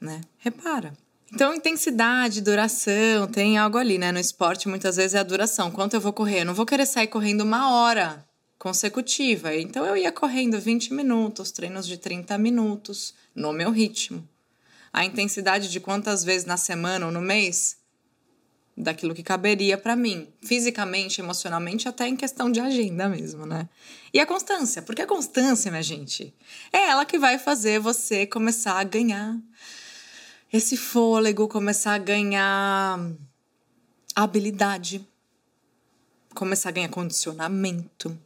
né? 0.00 0.20
Repara. 0.38 0.92
Então, 1.32 1.54
intensidade, 1.54 2.40
duração, 2.40 3.26
tem 3.26 3.58
algo 3.58 3.76
ali, 3.76 3.98
né? 3.98 4.10
No 4.10 4.18
esporte, 4.18 4.68
muitas 4.68 4.96
vezes 4.96 5.14
é 5.14 5.18
a 5.18 5.22
duração. 5.22 5.70
Quanto 5.70 5.94
eu 5.94 6.00
vou 6.00 6.12
correr? 6.12 6.40
Eu 6.40 6.46
não 6.46 6.54
vou 6.54 6.64
querer 6.64 6.86
sair 6.86 7.08
correndo 7.08 7.42
uma 7.42 7.74
hora 7.74 8.26
consecutiva. 8.58 9.54
Então, 9.54 9.84
eu 9.84 9.96
ia 9.96 10.10
correndo 10.10 10.58
20 10.58 10.94
minutos, 10.94 11.50
treinos 11.52 11.86
de 11.86 11.98
30 11.98 12.38
minutos, 12.38 13.12
no 13.34 13.52
meu 13.52 13.70
ritmo. 13.70 14.26
A 14.90 15.04
intensidade 15.04 15.70
de 15.70 15.80
quantas 15.80 16.24
vezes 16.24 16.46
na 16.46 16.56
semana 16.56 17.04
ou 17.04 17.12
no 17.12 17.20
mês? 17.20 17.76
Daquilo 18.78 19.14
que 19.14 19.22
caberia 19.22 19.76
para 19.76 19.96
mim, 19.96 20.28
fisicamente, 20.40 21.20
emocionalmente, 21.20 21.88
até 21.88 22.06
em 22.06 22.14
questão 22.14 22.50
de 22.50 22.60
agenda 22.60 23.08
mesmo, 23.08 23.44
né? 23.44 23.68
E 24.14 24.20
a 24.20 24.26
constância, 24.26 24.80
porque 24.80 25.02
a 25.02 25.06
constância, 25.06 25.70
minha 25.70 25.82
gente, 25.82 26.32
é 26.72 26.88
ela 26.88 27.04
que 27.04 27.18
vai 27.18 27.38
fazer 27.38 27.80
você 27.80 28.26
começar 28.26 28.78
a 28.78 28.84
ganhar 28.84 29.36
esse 30.52 30.76
fôlego, 30.76 31.48
começar 31.48 31.94
a 31.94 31.98
ganhar 31.98 32.98
habilidade, 34.14 35.06
começar 36.34 36.68
a 36.68 36.72
ganhar 36.72 36.88
condicionamento. 36.88 38.16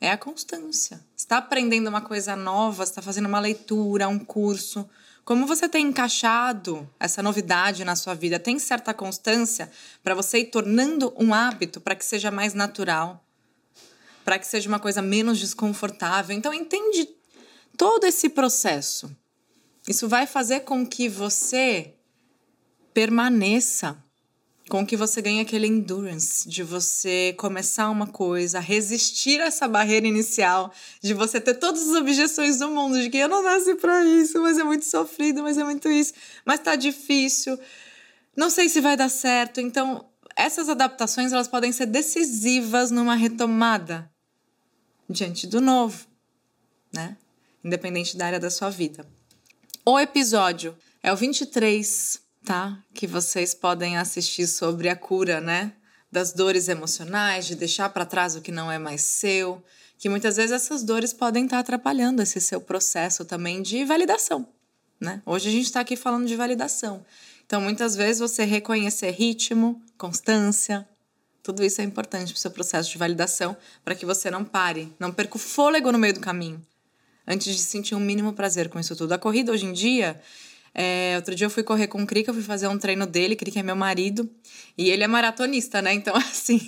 É 0.00 0.10
a 0.10 0.18
constância. 0.18 1.00
Está 1.16 1.38
aprendendo 1.38 1.88
uma 1.88 2.00
coisa 2.00 2.34
nova, 2.34 2.82
está 2.82 3.00
fazendo 3.00 3.26
uma 3.26 3.38
leitura, 3.38 4.08
um 4.08 4.18
curso, 4.18 4.88
como 5.30 5.46
você 5.46 5.68
tem 5.68 5.86
encaixado 5.86 6.90
essa 6.98 7.22
novidade 7.22 7.84
na 7.84 7.94
sua 7.94 8.14
vida? 8.14 8.36
Tem 8.36 8.58
certa 8.58 8.92
constância 8.92 9.70
para 10.02 10.12
você 10.12 10.40
ir 10.40 10.46
tornando 10.46 11.14
um 11.16 11.32
hábito 11.32 11.80
para 11.80 11.94
que 11.94 12.04
seja 12.04 12.32
mais 12.32 12.52
natural, 12.52 13.24
para 14.24 14.40
que 14.40 14.46
seja 14.48 14.68
uma 14.68 14.80
coisa 14.80 15.00
menos 15.00 15.38
desconfortável? 15.38 16.36
Então, 16.36 16.52
entende 16.52 17.08
todo 17.76 18.06
esse 18.06 18.28
processo. 18.28 19.08
Isso 19.86 20.08
vai 20.08 20.26
fazer 20.26 20.62
com 20.62 20.84
que 20.84 21.08
você 21.08 21.94
permaneça 22.92 24.02
com 24.70 24.86
que 24.86 24.96
você 24.96 25.20
ganhe 25.20 25.40
aquele 25.40 25.66
endurance 25.66 26.48
de 26.48 26.62
você 26.62 27.34
começar 27.36 27.90
uma 27.90 28.06
coisa, 28.06 28.60
resistir 28.60 29.40
a 29.40 29.46
essa 29.46 29.66
barreira 29.66 30.06
inicial, 30.06 30.72
de 31.02 31.12
você 31.12 31.40
ter 31.40 31.54
todas 31.54 31.88
as 31.88 31.96
objeções 31.96 32.60
do 32.60 32.70
mundo, 32.70 33.02
de 33.02 33.10
que 33.10 33.18
eu 33.18 33.28
não 33.28 33.42
nasci 33.42 33.74
para 33.74 34.04
isso, 34.04 34.40
mas 34.40 34.56
é 34.58 34.62
muito 34.62 34.84
sofrido, 34.84 35.42
mas 35.42 35.58
é 35.58 35.64
muito 35.64 35.90
isso, 35.90 36.14
mas 36.44 36.60
tá 36.60 36.76
difícil, 36.76 37.58
não 38.36 38.48
sei 38.48 38.68
se 38.68 38.80
vai 38.80 38.96
dar 38.96 39.08
certo. 39.08 39.60
Então, 39.60 40.08
essas 40.36 40.68
adaptações 40.68 41.32
elas 41.32 41.48
podem 41.48 41.72
ser 41.72 41.86
decisivas 41.86 42.92
numa 42.92 43.16
retomada 43.16 44.08
diante 45.08 45.48
do 45.48 45.60
novo, 45.60 46.06
né? 46.94 47.16
Independente 47.64 48.16
da 48.16 48.26
área 48.26 48.40
da 48.40 48.50
sua 48.50 48.70
vida. 48.70 49.04
O 49.84 49.98
episódio 49.98 50.76
é 51.02 51.12
o 51.12 51.16
23 51.16 52.29
tá? 52.44 52.82
Que 52.94 53.06
vocês 53.06 53.54
podem 53.54 53.96
assistir 53.96 54.46
sobre 54.46 54.88
a 54.88 54.96
cura, 54.96 55.40
né? 55.40 55.72
Das 56.10 56.32
dores 56.32 56.68
emocionais, 56.68 57.46
de 57.46 57.54
deixar 57.54 57.88
para 57.90 58.04
trás 58.04 58.34
o 58.34 58.40
que 58.40 58.50
não 58.50 58.70
é 58.70 58.78
mais 58.78 59.02
seu, 59.02 59.62
que 59.98 60.08
muitas 60.08 60.36
vezes 60.36 60.52
essas 60.52 60.82
dores 60.82 61.12
podem 61.12 61.44
estar 61.44 61.56
tá 61.56 61.60
atrapalhando 61.60 62.22
esse 62.22 62.40
seu 62.40 62.60
processo 62.60 63.24
também 63.24 63.62
de 63.62 63.84
validação, 63.84 64.48
né? 65.00 65.22
Hoje 65.24 65.48
a 65.48 65.52
gente 65.52 65.66
está 65.66 65.80
aqui 65.80 65.96
falando 65.96 66.26
de 66.26 66.34
validação. 66.34 67.04
Então, 67.46 67.60
muitas 67.60 67.96
vezes 67.96 68.20
você 68.20 68.44
reconhecer 68.44 69.10
ritmo, 69.10 69.82
constância, 69.98 70.88
tudo 71.42 71.64
isso 71.64 71.80
é 71.80 71.84
importante 71.84 72.32
para 72.32 72.38
o 72.38 72.40
seu 72.40 72.50
processo 72.50 72.90
de 72.90 72.98
validação, 72.98 73.56
para 73.84 73.94
que 73.94 74.06
você 74.06 74.30
não 74.30 74.44
pare, 74.44 74.92
não 74.98 75.12
perca 75.12 75.36
o 75.36 75.38
fôlego 75.38 75.90
no 75.90 75.98
meio 75.98 76.14
do 76.14 76.20
caminho, 76.20 76.60
antes 77.26 77.54
de 77.54 77.60
sentir 77.60 77.94
um 77.94 78.00
mínimo 78.00 78.32
prazer 78.32 78.68
com 78.68 78.78
isso 78.78 78.94
tudo. 78.94 79.12
A 79.12 79.18
corrida 79.18 79.52
hoje 79.52 79.66
em 79.66 79.72
dia, 79.72 80.20
é, 80.74 81.14
outro 81.16 81.34
dia 81.34 81.46
eu 81.46 81.50
fui 81.50 81.62
correr 81.62 81.88
com 81.88 82.02
o 82.02 82.06
Krika, 82.06 82.32
fui 82.32 82.42
fazer 82.42 82.68
um 82.68 82.78
treino 82.78 83.06
dele, 83.06 83.36
Krika 83.36 83.60
é 83.60 83.62
meu 83.62 83.76
marido, 83.76 84.28
e 84.78 84.90
ele 84.90 85.02
é 85.02 85.08
maratonista, 85.08 85.82
né? 85.82 85.92
Então, 85.92 86.14
assim, 86.16 86.60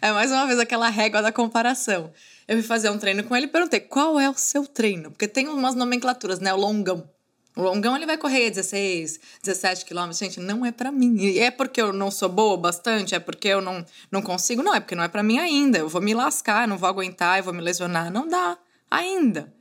é 0.00 0.12
mais 0.12 0.30
uma 0.30 0.46
vez 0.46 0.58
aquela 0.58 0.88
régua 0.88 1.20
da 1.20 1.32
comparação. 1.32 2.12
Eu 2.46 2.56
fui 2.56 2.66
fazer 2.66 2.90
um 2.90 2.98
treino 2.98 3.24
com 3.24 3.34
ele 3.34 3.46
e 3.46 3.48
perguntei 3.48 3.80
qual 3.80 4.20
é 4.20 4.28
o 4.28 4.34
seu 4.34 4.66
treino, 4.66 5.10
porque 5.10 5.26
tem 5.26 5.48
umas 5.48 5.74
nomenclaturas, 5.74 6.40
né? 6.40 6.52
O 6.52 6.56
longão. 6.56 7.08
O 7.56 7.62
longão 7.62 7.94
ele 7.94 8.04
vai 8.04 8.18
correr 8.18 8.50
16, 8.50 9.20
17 9.42 9.84
quilômetros. 9.84 10.18
Gente, 10.18 10.40
não 10.40 10.66
é 10.66 10.72
para 10.72 10.90
mim. 10.90 11.16
E 11.18 11.38
é 11.38 11.52
porque 11.52 11.80
eu 11.80 11.92
não 11.92 12.10
sou 12.10 12.28
boa 12.28 12.56
bastante? 12.56 13.14
É 13.14 13.20
porque 13.20 13.46
eu 13.46 13.60
não, 13.60 13.86
não 14.10 14.20
consigo? 14.20 14.60
Não, 14.60 14.74
é 14.74 14.80
porque 14.80 14.96
não 14.96 15.04
é 15.04 15.08
para 15.08 15.22
mim 15.22 15.38
ainda. 15.38 15.78
Eu 15.78 15.88
vou 15.88 16.02
me 16.02 16.12
lascar, 16.14 16.66
não 16.66 16.76
vou 16.76 16.88
aguentar, 16.88 17.38
eu 17.38 17.44
vou 17.44 17.54
me 17.54 17.60
lesionar. 17.60 18.12
Não 18.12 18.26
dá. 18.26 18.58
Ainda. 18.90 19.52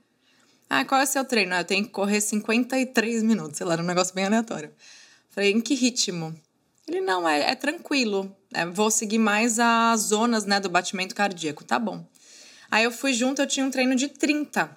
Ah, 0.76 0.86
qual 0.86 1.02
é 1.02 1.04
o 1.04 1.08
seu 1.08 1.24
treino? 1.24 1.54
Ah, 1.54 1.60
eu 1.60 1.66
tenho 1.66 1.86
que 1.86 1.92
correr 1.92 2.20
53 2.20 3.22
minutos. 3.22 3.58
Sei 3.58 3.66
lá, 3.66 3.74
era 3.74 3.84
um 3.84 3.86
negócio 3.86 4.16
bem 4.16 4.26
aleatório. 4.26 4.72
Falei, 5.30 5.52
em 5.52 5.62
que 5.62 5.76
ritmo? 5.76 6.36
Ele, 6.88 7.00
não, 7.00 7.30
é, 7.30 7.52
é 7.52 7.56
tranquilo. 7.56 8.36
É, 8.52 8.66
vou 8.66 8.90
seguir 8.90 9.20
mais 9.20 9.60
as 9.60 10.00
zonas 10.02 10.46
né, 10.46 10.60
do 10.60 10.70
batimento 10.70 11.14
cardíaco. 11.14 11.64
Tá 11.64 11.78
bom. 11.78 12.04
Aí 12.72 12.84
eu 12.84 12.92
fui 12.92 13.14
junto, 13.14 13.40
eu 13.40 13.48
tinha 13.48 13.64
um 13.64 13.70
treino 13.70 13.96
de 13.96 14.08
30 14.08 14.76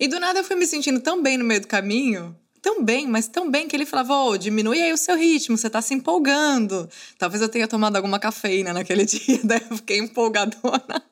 e 0.00 0.08
do 0.08 0.18
nada 0.18 0.40
eu 0.40 0.44
fui 0.44 0.56
me 0.56 0.66
sentindo 0.66 0.98
tão 0.98 1.22
bem 1.22 1.36
no 1.36 1.44
meio 1.44 1.60
do 1.60 1.68
caminho, 1.68 2.34
tão 2.62 2.82
bem, 2.82 3.06
mas 3.06 3.28
tão 3.28 3.50
bem 3.50 3.68
que 3.68 3.76
ele 3.76 3.84
falava: 3.84 4.14
Ô, 4.14 4.30
oh, 4.30 4.38
diminui 4.38 4.80
aí 4.80 4.92
o 4.94 4.96
seu 4.96 5.14
ritmo, 5.14 5.58
você 5.58 5.68
tá 5.68 5.82
se 5.82 5.92
empolgando. 5.92 6.88
Talvez 7.18 7.42
eu 7.42 7.50
tenha 7.50 7.68
tomado 7.68 7.96
alguma 7.96 8.18
cafeína 8.18 8.72
naquele 8.72 9.04
dia, 9.06 9.40
daí 9.44 9.60
eu 9.70 9.76
fiquei 9.76 9.98
empolgadona. 9.98 11.04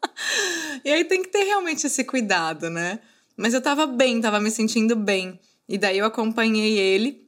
e 0.84 0.90
aí 0.90 1.04
tem 1.04 1.22
que 1.22 1.28
ter 1.28 1.44
realmente 1.44 1.86
esse 1.86 2.02
cuidado, 2.02 2.70
né? 2.70 2.98
Mas 3.40 3.54
eu 3.54 3.60
tava 3.60 3.86
bem, 3.86 4.20
tava 4.20 4.38
me 4.40 4.50
sentindo 4.50 4.94
bem. 4.94 5.38
E 5.68 5.78
daí 5.78 5.98
eu 5.98 6.04
acompanhei 6.04 6.78
ele 6.78 7.26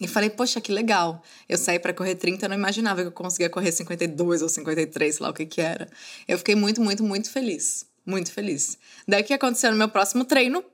e 0.00 0.08
falei, 0.08 0.30
poxa, 0.30 0.60
que 0.60 0.72
legal. 0.72 1.22
Eu 1.48 1.56
saí 1.56 1.78
para 1.78 1.92
correr 1.92 2.14
30, 2.14 2.44
eu 2.44 2.48
não 2.48 2.56
imaginava 2.56 3.02
que 3.02 3.08
eu 3.08 3.12
conseguia 3.12 3.48
correr 3.48 3.72
52 3.72 4.42
ou 4.42 4.48
53, 4.48 5.14
sei 5.14 5.24
lá 5.24 5.30
o 5.30 5.34
que 5.34 5.46
que 5.46 5.60
era. 5.60 5.88
Eu 6.26 6.38
fiquei 6.38 6.54
muito, 6.54 6.80
muito, 6.80 7.02
muito 7.02 7.30
feliz 7.30 7.86
muito 8.08 8.32
feliz. 8.32 8.78
Daí 9.06 9.22
o 9.22 9.24
que 9.24 9.34
aconteceu 9.34 9.70
no 9.70 9.76
meu 9.76 9.88
próximo 9.88 10.24
treino? 10.24 10.60
O 10.60 10.64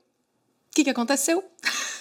que, 0.71 0.85
que 0.85 0.89
aconteceu? 0.89 1.43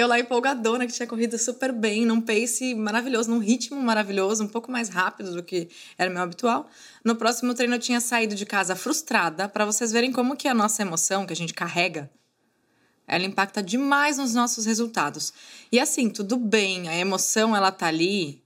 Eu 0.00 0.08
lá 0.08 0.18
empolgadona, 0.18 0.86
que 0.86 0.94
tinha 0.94 1.06
corrido 1.06 1.36
super 1.36 1.72
bem, 1.72 2.06
num 2.06 2.22
pace 2.22 2.74
maravilhoso, 2.74 3.28
num 3.30 3.38
ritmo 3.38 3.78
maravilhoso, 3.78 4.42
um 4.42 4.48
pouco 4.48 4.72
mais 4.72 4.88
rápido 4.88 5.34
do 5.34 5.42
que 5.42 5.68
era 5.98 6.08
meu 6.08 6.22
habitual. 6.22 6.70
No 7.04 7.16
próximo 7.16 7.52
treino 7.52 7.74
eu 7.74 7.78
tinha 7.78 8.00
saído 8.00 8.34
de 8.34 8.46
casa 8.46 8.74
frustrada, 8.74 9.46
para 9.46 9.66
vocês 9.66 9.92
verem 9.92 10.10
como 10.10 10.38
que 10.38 10.48
a 10.48 10.54
nossa 10.54 10.80
emoção, 10.80 11.26
que 11.26 11.34
a 11.34 11.36
gente 11.36 11.52
carrega, 11.52 12.10
ela 13.06 13.26
impacta 13.26 13.62
demais 13.62 14.16
nos 14.16 14.32
nossos 14.32 14.64
resultados. 14.64 15.34
E 15.70 15.78
assim, 15.78 16.08
tudo 16.08 16.38
bem, 16.38 16.88
a 16.88 16.96
emoção 16.96 17.54
ela 17.54 17.70
tá 17.70 17.86
ali 17.86 18.42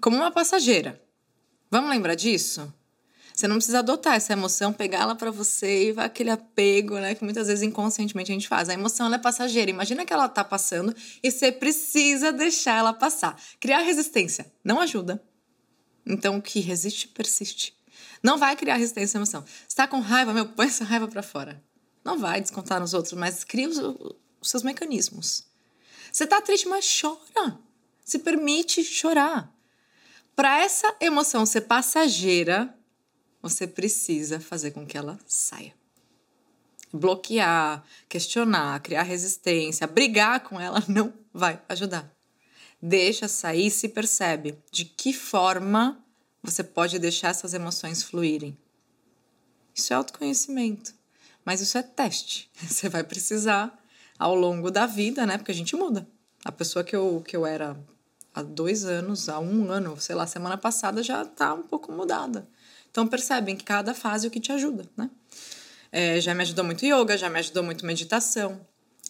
como 0.00 0.18
uma 0.18 0.30
passageira. 0.30 1.02
Vamos 1.68 1.90
lembrar 1.90 2.14
disso? 2.14 2.72
Você 3.34 3.48
não 3.48 3.56
precisa 3.56 3.80
adotar 3.80 4.14
essa 4.14 4.32
emoção, 4.32 4.72
pegá-la 4.72 5.16
para 5.16 5.28
você 5.28 5.88
e 5.88 5.92
vai 5.92 6.06
aquele 6.06 6.30
apego, 6.30 7.00
né? 7.00 7.16
Que 7.16 7.24
muitas 7.24 7.48
vezes 7.48 7.64
inconscientemente 7.64 8.30
a 8.30 8.34
gente 8.34 8.46
faz. 8.46 8.68
A 8.68 8.74
emoção 8.74 9.12
é 9.12 9.18
passageira. 9.18 9.68
Imagina 9.68 10.04
que 10.06 10.12
ela 10.12 10.28
tá 10.28 10.44
passando 10.44 10.94
e 11.20 11.32
você 11.32 11.50
precisa 11.50 12.32
deixar 12.32 12.78
ela 12.78 12.92
passar. 12.92 13.36
Criar 13.58 13.80
resistência 13.80 14.46
não 14.62 14.80
ajuda. 14.80 15.20
Então, 16.06 16.36
o 16.36 16.42
que 16.42 16.60
resiste, 16.60 17.08
persiste. 17.08 17.76
Não 18.22 18.38
vai 18.38 18.54
criar 18.54 18.76
resistência 18.76 19.16
à 19.16 19.18
emoção. 19.18 19.44
Você 19.66 19.74
tá 19.74 19.88
com 19.88 19.98
raiva, 19.98 20.32
meu, 20.32 20.46
põe 20.46 20.66
essa 20.66 20.84
raiva 20.84 21.08
para 21.08 21.22
fora. 21.22 21.60
Não 22.04 22.16
vai 22.16 22.40
descontar 22.40 22.78
nos 22.78 22.94
outros, 22.94 23.14
mas 23.14 23.42
cria 23.42 23.68
os, 23.68 23.78
os 23.78 24.48
seus 24.48 24.62
mecanismos. 24.62 25.44
Você 26.12 26.24
tá 26.24 26.40
triste, 26.40 26.68
mas 26.68 26.86
chora. 27.00 27.58
Se 28.04 28.20
permite 28.20 28.84
chorar. 28.84 29.52
Para 30.36 30.60
essa 30.60 30.94
emoção 31.00 31.44
ser 31.44 31.62
passageira, 31.62 32.72
você 33.44 33.66
precisa 33.66 34.40
fazer 34.40 34.70
com 34.70 34.86
que 34.86 34.96
ela 34.96 35.18
saia. 35.26 35.74
Bloquear, 36.90 37.84
questionar, 38.08 38.80
criar 38.80 39.02
resistência, 39.02 39.86
brigar 39.86 40.40
com 40.40 40.58
ela 40.58 40.82
não 40.88 41.12
vai 41.30 41.60
ajudar. 41.68 42.10
Deixa 42.80 43.28
sair 43.28 43.66
e 43.66 43.70
se 43.70 43.90
percebe 43.90 44.58
de 44.72 44.86
que 44.86 45.12
forma 45.12 46.02
você 46.42 46.64
pode 46.64 46.98
deixar 46.98 47.28
essas 47.28 47.52
emoções 47.52 48.02
fluírem. 48.02 48.56
Isso 49.74 49.92
é 49.92 49.96
autoconhecimento, 49.96 50.94
mas 51.44 51.60
isso 51.60 51.76
é 51.76 51.82
teste. 51.82 52.50
Você 52.62 52.88
vai 52.88 53.02
precisar 53.02 53.76
ao 54.18 54.34
longo 54.34 54.70
da 54.70 54.86
vida, 54.86 55.26
né? 55.26 55.36
Porque 55.36 55.50
a 55.50 55.54
gente 55.54 55.74
muda. 55.74 56.06
A 56.44 56.52
pessoa 56.52 56.84
que 56.84 56.94
eu, 56.94 57.22
que 57.26 57.36
eu 57.36 57.44
era 57.44 57.76
há 58.32 58.42
dois 58.42 58.84
anos, 58.84 59.28
há 59.28 59.40
um 59.40 59.70
ano, 59.70 60.00
sei 60.00 60.14
lá, 60.14 60.26
semana 60.26 60.56
passada 60.56 61.02
já 61.02 61.24
tá 61.24 61.52
um 61.54 61.62
pouco 61.62 61.90
mudada. 61.90 62.48
Então 62.94 63.08
percebem 63.08 63.56
que 63.56 63.64
cada 63.64 63.92
fase 63.92 64.24
é 64.24 64.28
o 64.28 64.30
que 64.30 64.38
te 64.38 64.52
ajuda, 64.52 64.88
né? 64.96 65.10
É, 65.90 66.20
já 66.20 66.32
me 66.32 66.42
ajudou 66.42 66.64
muito 66.64 66.86
yoga, 66.86 67.18
já 67.18 67.28
me 67.28 67.40
ajudou 67.40 67.64
muito 67.64 67.84
meditação. 67.84 68.64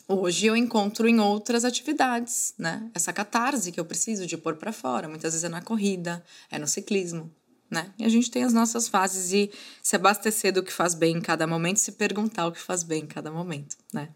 Hoje 0.09 0.47
eu 0.47 0.57
encontro 0.57 1.07
em 1.07 1.21
outras 1.21 1.67
atividades, 1.67 2.55
né? 2.59 2.91
Essa 2.95 3.13
catarse 3.13 3.71
que 3.71 3.79
eu 3.79 3.85
preciso 3.85 4.27
de 4.27 4.39
pôr 4.39 4.57
para 4.57 4.73
fora. 4.73 5.07
Muitas 5.07 5.35
vezes 5.35 5.45
é 5.45 5.51
na 5.51 5.61
corrida, 5.61 6.25
é 6.51 6.59
no 6.59 6.67
ciclismo, 6.67 7.31
né? 7.71 7.93
E 7.99 8.07
a 8.07 8.09
gente 8.09 8.31
tem 8.31 8.43
as 8.43 8.55
nossas 8.55 8.89
fases 8.89 9.35
e 9.35 9.51
se 9.83 9.97
abastecer 9.97 10.51
do 10.51 10.63
que 10.63 10.73
faz 10.73 10.95
bem 10.95 11.19
em 11.19 11.21
cada 11.21 11.47
momento, 11.47 11.77
se 11.77 11.93
perguntar 11.93 12.47
o 12.47 12.53
que 12.53 12.61
faz 12.61 12.83
bem 12.83 13.03
em 13.03 13.07
cada 13.07 13.31
momento, 13.31 13.77
né? 13.93 14.09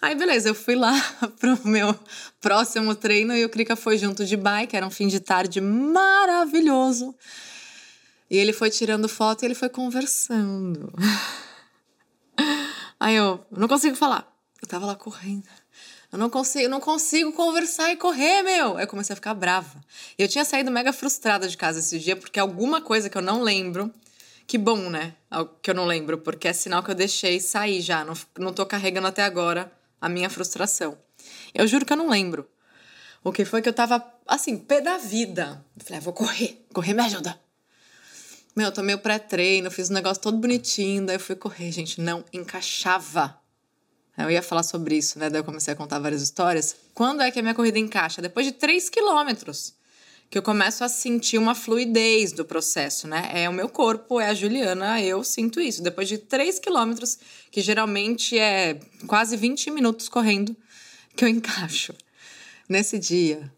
Aí, 0.00 0.14
beleza, 0.14 0.48
eu 0.48 0.54
fui 0.54 0.76
lá 0.76 0.94
pro 1.40 1.58
meu 1.66 1.98
próximo 2.40 2.94
treino 2.94 3.34
e 3.34 3.44
o 3.44 3.48
Krika 3.48 3.74
foi 3.74 3.98
junto 3.98 4.24
de 4.24 4.36
bike, 4.36 4.76
era 4.76 4.86
um 4.86 4.90
fim 4.90 5.08
de 5.08 5.18
tarde 5.18 5.60
maravilhoso. 5.60 7.12
E 8.30 8.38
ele 8.38 8.52
foi 8.52 8.70
tirando 8.70 9.08
foto 9.08 9.42
e 9.42 9.46
ele 9.46 9.54
foi 9.54 9.68
conversando. 9.68 10.92
Aí 13.00 13.16
eu 13.16 13.44
não 13.50 13.66
consigo 13.66 13.96
falar. 13.96 14.30
Eu 14.62 14.68
tava 14.68 14.86
lá 14.86 14.94
correndo. 14.94 15.48
Eu 16.12 16.18
não 16.18 16.30
consigo, 16.30 16.68
não 16.68 16.80
consigo 16.80 17.32
conversar 17.32 17.90
e 17.92 17.96
correr, 17.96 18.42
meu. 18.42 18.78
Eu 18.78 18.86
comecei 18.86 19.14
a 19.14 19.16
ficar 19.16 19.34
brava. 19.34 19.80
Eu 20.18 20.28
tinha 20.28 20.44
saído 20.44 20.70
mega 20.70 20.92
frustrada 20.92 21.48
de 21.48 21.56
casa 21.56 21.78
esse 21.78 21.98
dia 21.98 22.14
porque 22.14 22.38
alguma 22.38 22.80
coisa 22.80 23.08
que 23.08 23.18
eu 23.18 23.22
não 23.22 23.42
lembro. 23.42 23.92
Que 24.46 24.58
bom, 24.58 24.90
né? 24.90 25.14
Que 25.62 25.70
eu 25.70 25.74
não 25.74 25.86
lembro, 25.86 26.18
porque 26.18 26.48
é 26.48 26.52
sinal 26.52 26.82
que 26.82 26.90
eu 26.90 26.94
deixei 26.94 27.38
sair 27.38 27.80
já. 27.80 28.04
Não, 28.04 28.14
não 28.38 28.52
tô 28.52 28.66
carregando 28.66 29.06
até 29.06 29.22
agora 29.22 29.72
a 30.00 30.08
minha 30.08 30.28
frustração. 30.28 30.98
Eu 31.54 31.66
juro 31.68 31.86
que 31.86 31.92
eu 31.92 31.96
não 31.96 32.08
lembro. 32.08 32.48
O 33.22 33.32
que 33.32 33.44
foi 33.44 33.62
que 33.62 33.68
eu 33.68 33.72
tava, 33.72 34.04
assim, 34.26 34.56
pé 34.56 34.80
da 34.80 34.98
vida. 34.98 35.64
Eu 35.78 35.84
falei, 35.84 35.98
ah, 35.98 36.02
vou 36.02 36.12
correr. 36.12 36.66
Correr 36.72 36.94
me 36.94 37.02
ajuda. 37.02 37.38
Meu, 38.56 38.66
eu 38.66 38.72
tomei 38.72 38.94
o 38.94 38.98
pré-treino, 38.98 39.70
fiz 39.70 39.90
um 39.90 39.94
negócio 39.94 40.22
todo 40.22 40.36
bonitinho, 40.36 41.06
daí 41.06 41.16
eu 41.16 41.20
fui 41.20 41.36
correr, 41.36 41.70
gente, 41.70 42.00
não 42.00 42.24
encaixava. 42.32 43.38
Eu 44.18 44.30
ia 44.30 44.42
falar 44.42 44.64
sobre 44.64 44.96
isso, 44.96 45.18
né? 45.18 45.30
Daí 45.30 45.40
eu 45.40 45.44
comecei 45.44 45.72
a 45.72 45.76
contar 45.76 45.98
várias 45.98 46.20
histórias. 46.20 46.76
Quando 46.92 47.22
é 47.22 47.30
que 47.30 47.38
a 47.38 47.42
minha 47.42 47.54
corrida 47.54 47.78
encaixa? 47.78 48.20
Depois 48.20 48.44
de 48.44 48.52
3 48.52 48.90
quilômetros, 48.90 49.74
que 50.28 50.36
eu 50.36 50.42
começo 50.42 50.84
a 50.84 50.88
sentir 50.88 51.38
uma 51.38 51.54
fluidez 51.54 52.32
do 52.32 52.44
processo, 52.44 53.08
né? 53.08 53.30
É 53.32 53.48
o 53.48 53.52
meu 53.52 53.68
corpo, 53.68 54.20
é 54.20 54.28
a 54.28 54.34
Juliana, 54.34 55.00
eu 55.00 55.24
sinto 55.24 55.60
isso. 55.60 55.82
Depois 55.82 56.08
de 56.08 56.18
3 56.18 56.58
quilômetros, 56.58 57.18
que 57.50 57.60
geralmente 57.60 58.38
é 58.38 58.78
quase 59.06 59.36
20 59.36 59.70
minutos 59.70 60.08
correndo, 60.08 60.56
que 61.16 61.24
eu 61.24 61.28
encaixo. 61.30 61.94
Nesse 62.68 62.98
dia, 62.98 63.50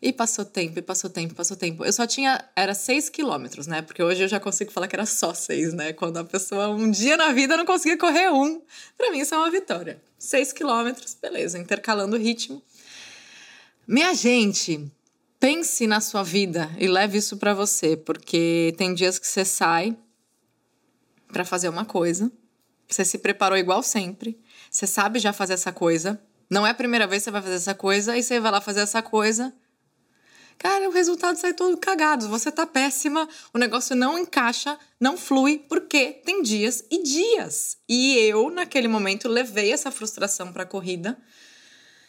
e 0.00 0.12
passou 0.12 0.44
tempo, 0.44 0.78
e 0.78 0.82
passou 0.82 1.08
tempo, 1.08 1.34
passou 1.34 1.56
tempo. 1.56 1.84
Eu 1.84 1.92
só 1.92 2.06
tinha. 2.06 2.44
Era 2.54 2.74
seis 2.74 3.08
quilômetros, 3.08 3.66
né? 3.66 3.80
Porque 3.80 4.02
hoje 4.02 4.22
eu 4.22 4.28
já 4.28 4.38
consigo 4.38 4.70
falar 4.70 4.88
que 4.88 4.96
era 4.96 5.06
só 5.06 5.32
seis, 5.32 5.72
né? 5.72 5.92
Quando 5.92 6.18
a 6.18 6.24
pessoa 6.24 6.68
um 6.68 6.90
dia 6.90 7.16
na 7.16 7.32
vida 7.32 7.56
não 7.56 7.64
conseguia 7.64 7.96
correr 7.96 8.30
um. 8.30 8.60
Pra 8.96 9.10
mim 9.10 9.20
isso 9.20 9.34
é 9.34 9.38
uma 9.38 9.50
vitória. 9.50 10.00
Seis 10.18 10.52
quilômetros, 10.52 11.16
beleza, 11.20 11.58
intercalando 11.58 12.16
o 12.16 12.18
ritmo. 12.18 12.62
Minha 13.86 14.14
gente, 14.14 14.90
pense 15.40 15.86
na 15.86 16.00
sua 16.00 16.22
vida 16.22 16.70
e 16.78 16.88
leve 16.88 17.18
isso 17.18 17.36
para 17.36 17.54
você, 17.54 17.96
porque 17.96 18.74
tem 18.76 18.92
dias 18.92 19.18
que 19.18 19.26
você 19.26 19.44
sai 19.44 19.96
para 21.28 21.44
fazer 21.44 21.68
uma 21.68 21.84
coisa, 21.84 22.30
você 22.88 23.04
se 23.04 23.18
preparou 23.18 23.58
igual 23.58 23.82
sempre, 23.82 24.40
você 24.70 24.86
sabe 24.86 25.18
já 25.18 25.32
fazer 25.32 25.54
essa 25.54 25.72
coisa, 25.72 26.20
não 26.48 26.66
é 26.66 26.70
a 26.70 26.74
primeira 26.74 27.06
vez 27.06 27.22
que 27.22 27.24
você 27.24 27.30
vai 27.30 27.42
fazer 27.42 27.54
essa 27.54 27.74
coisa, 27.74 28.16
e 28.16 28.22
você 28.22 28.40
vai 28.40 28.50
lá 28.50 28.60
fazer 28.60 28.80
essa 28.80 29.02
coisa 29.02 29.52
Cara, 30.58 30.88
o 30.88 30.92
resultado 30.92 31.36
sai 31.36 31.52
todo 31.52 31.76
cagado. 31.76 32.28
Você 32.28 32.50
tá 32.50 32.66
péssima, 32.66 33.28
o 33.52 33.58
negócio 33.58 33.94
não 33.94 34.18
encaixa, 34.18 34.78
não 34.98 35.16
flui, 35.16 35.64
porque 35.68 36.20
tem 36.24 36.42
dias 36.42 36.84
e 36.90 37.02
dias. 37.02 37.76
E 37.88 38.16
eu, 38.18 38.50
naquele 38.50 38.88
momento, 38.88 39.28
levei 39.28 39.72
essa 39.72 39.90
frustração 39.90 40.52
pra 40.52 40.64
corrida 40.64 41.16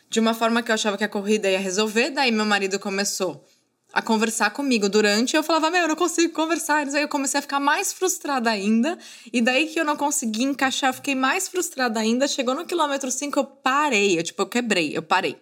de 0.09 0.19
uma 0.19 0.33
forma 0.33 0.63
que 0.63 0.71
eu 0.71 0.75
achava 0.75 0.97
que 0.97 1.03
a 1.03 1.09
corrida 1.09 1.49
ia 1.49 1.59
resolver. 1.59 2.09
Daí 2.09 2.31
meu 2.31 2.45
marido 2.45 2.79
começou 2.79 3.45
a 3.91 4.01
conversar 4.01 4.51
comigo 4.51 4.87
durante. 4.87 5.35
Eu 5.35 5.43
falava, 5.43 5.69
meu, 5.69 5.81
eu 5.81 5.87
não 5.87 5.95
consigo 5.95 6.33
conversar. 6.33 6.87
Aí 6.87 7.01
eu 7.01 7.07
comecei 7.07 7.39
a 7.39 7.41
ficar 7.41 7.59
mais 7.59 7.91
frustrada 7.91 8.49
ainda. 8.49 8.97
E 9.31 9.41
daí 9.41 9.67
que 9.67 9.79
eu 9.79 9.85
não 9.85 9.97
consegui 9.97 10.43
encaixar, 10.43 10.89
eu 10.89 10.93
fiquei 10.93 11.15
mais 11.15 11.47
frustrada 11.47 11.99
ainda. 11.99 12.27
Chegou 12.27 12.55
no 12.55 12.65
quilômetro 12.65 13.11
5, 13.11 13.39
eu 13.39 13.45
parei. 13.45 14.17
Eu, 14.17 14.23
tipo, 14.23 14.41
eu 14.41 14.47
quebrei, 14.47 14.95
eu 14.95 15.03
parei. 15.03 15.37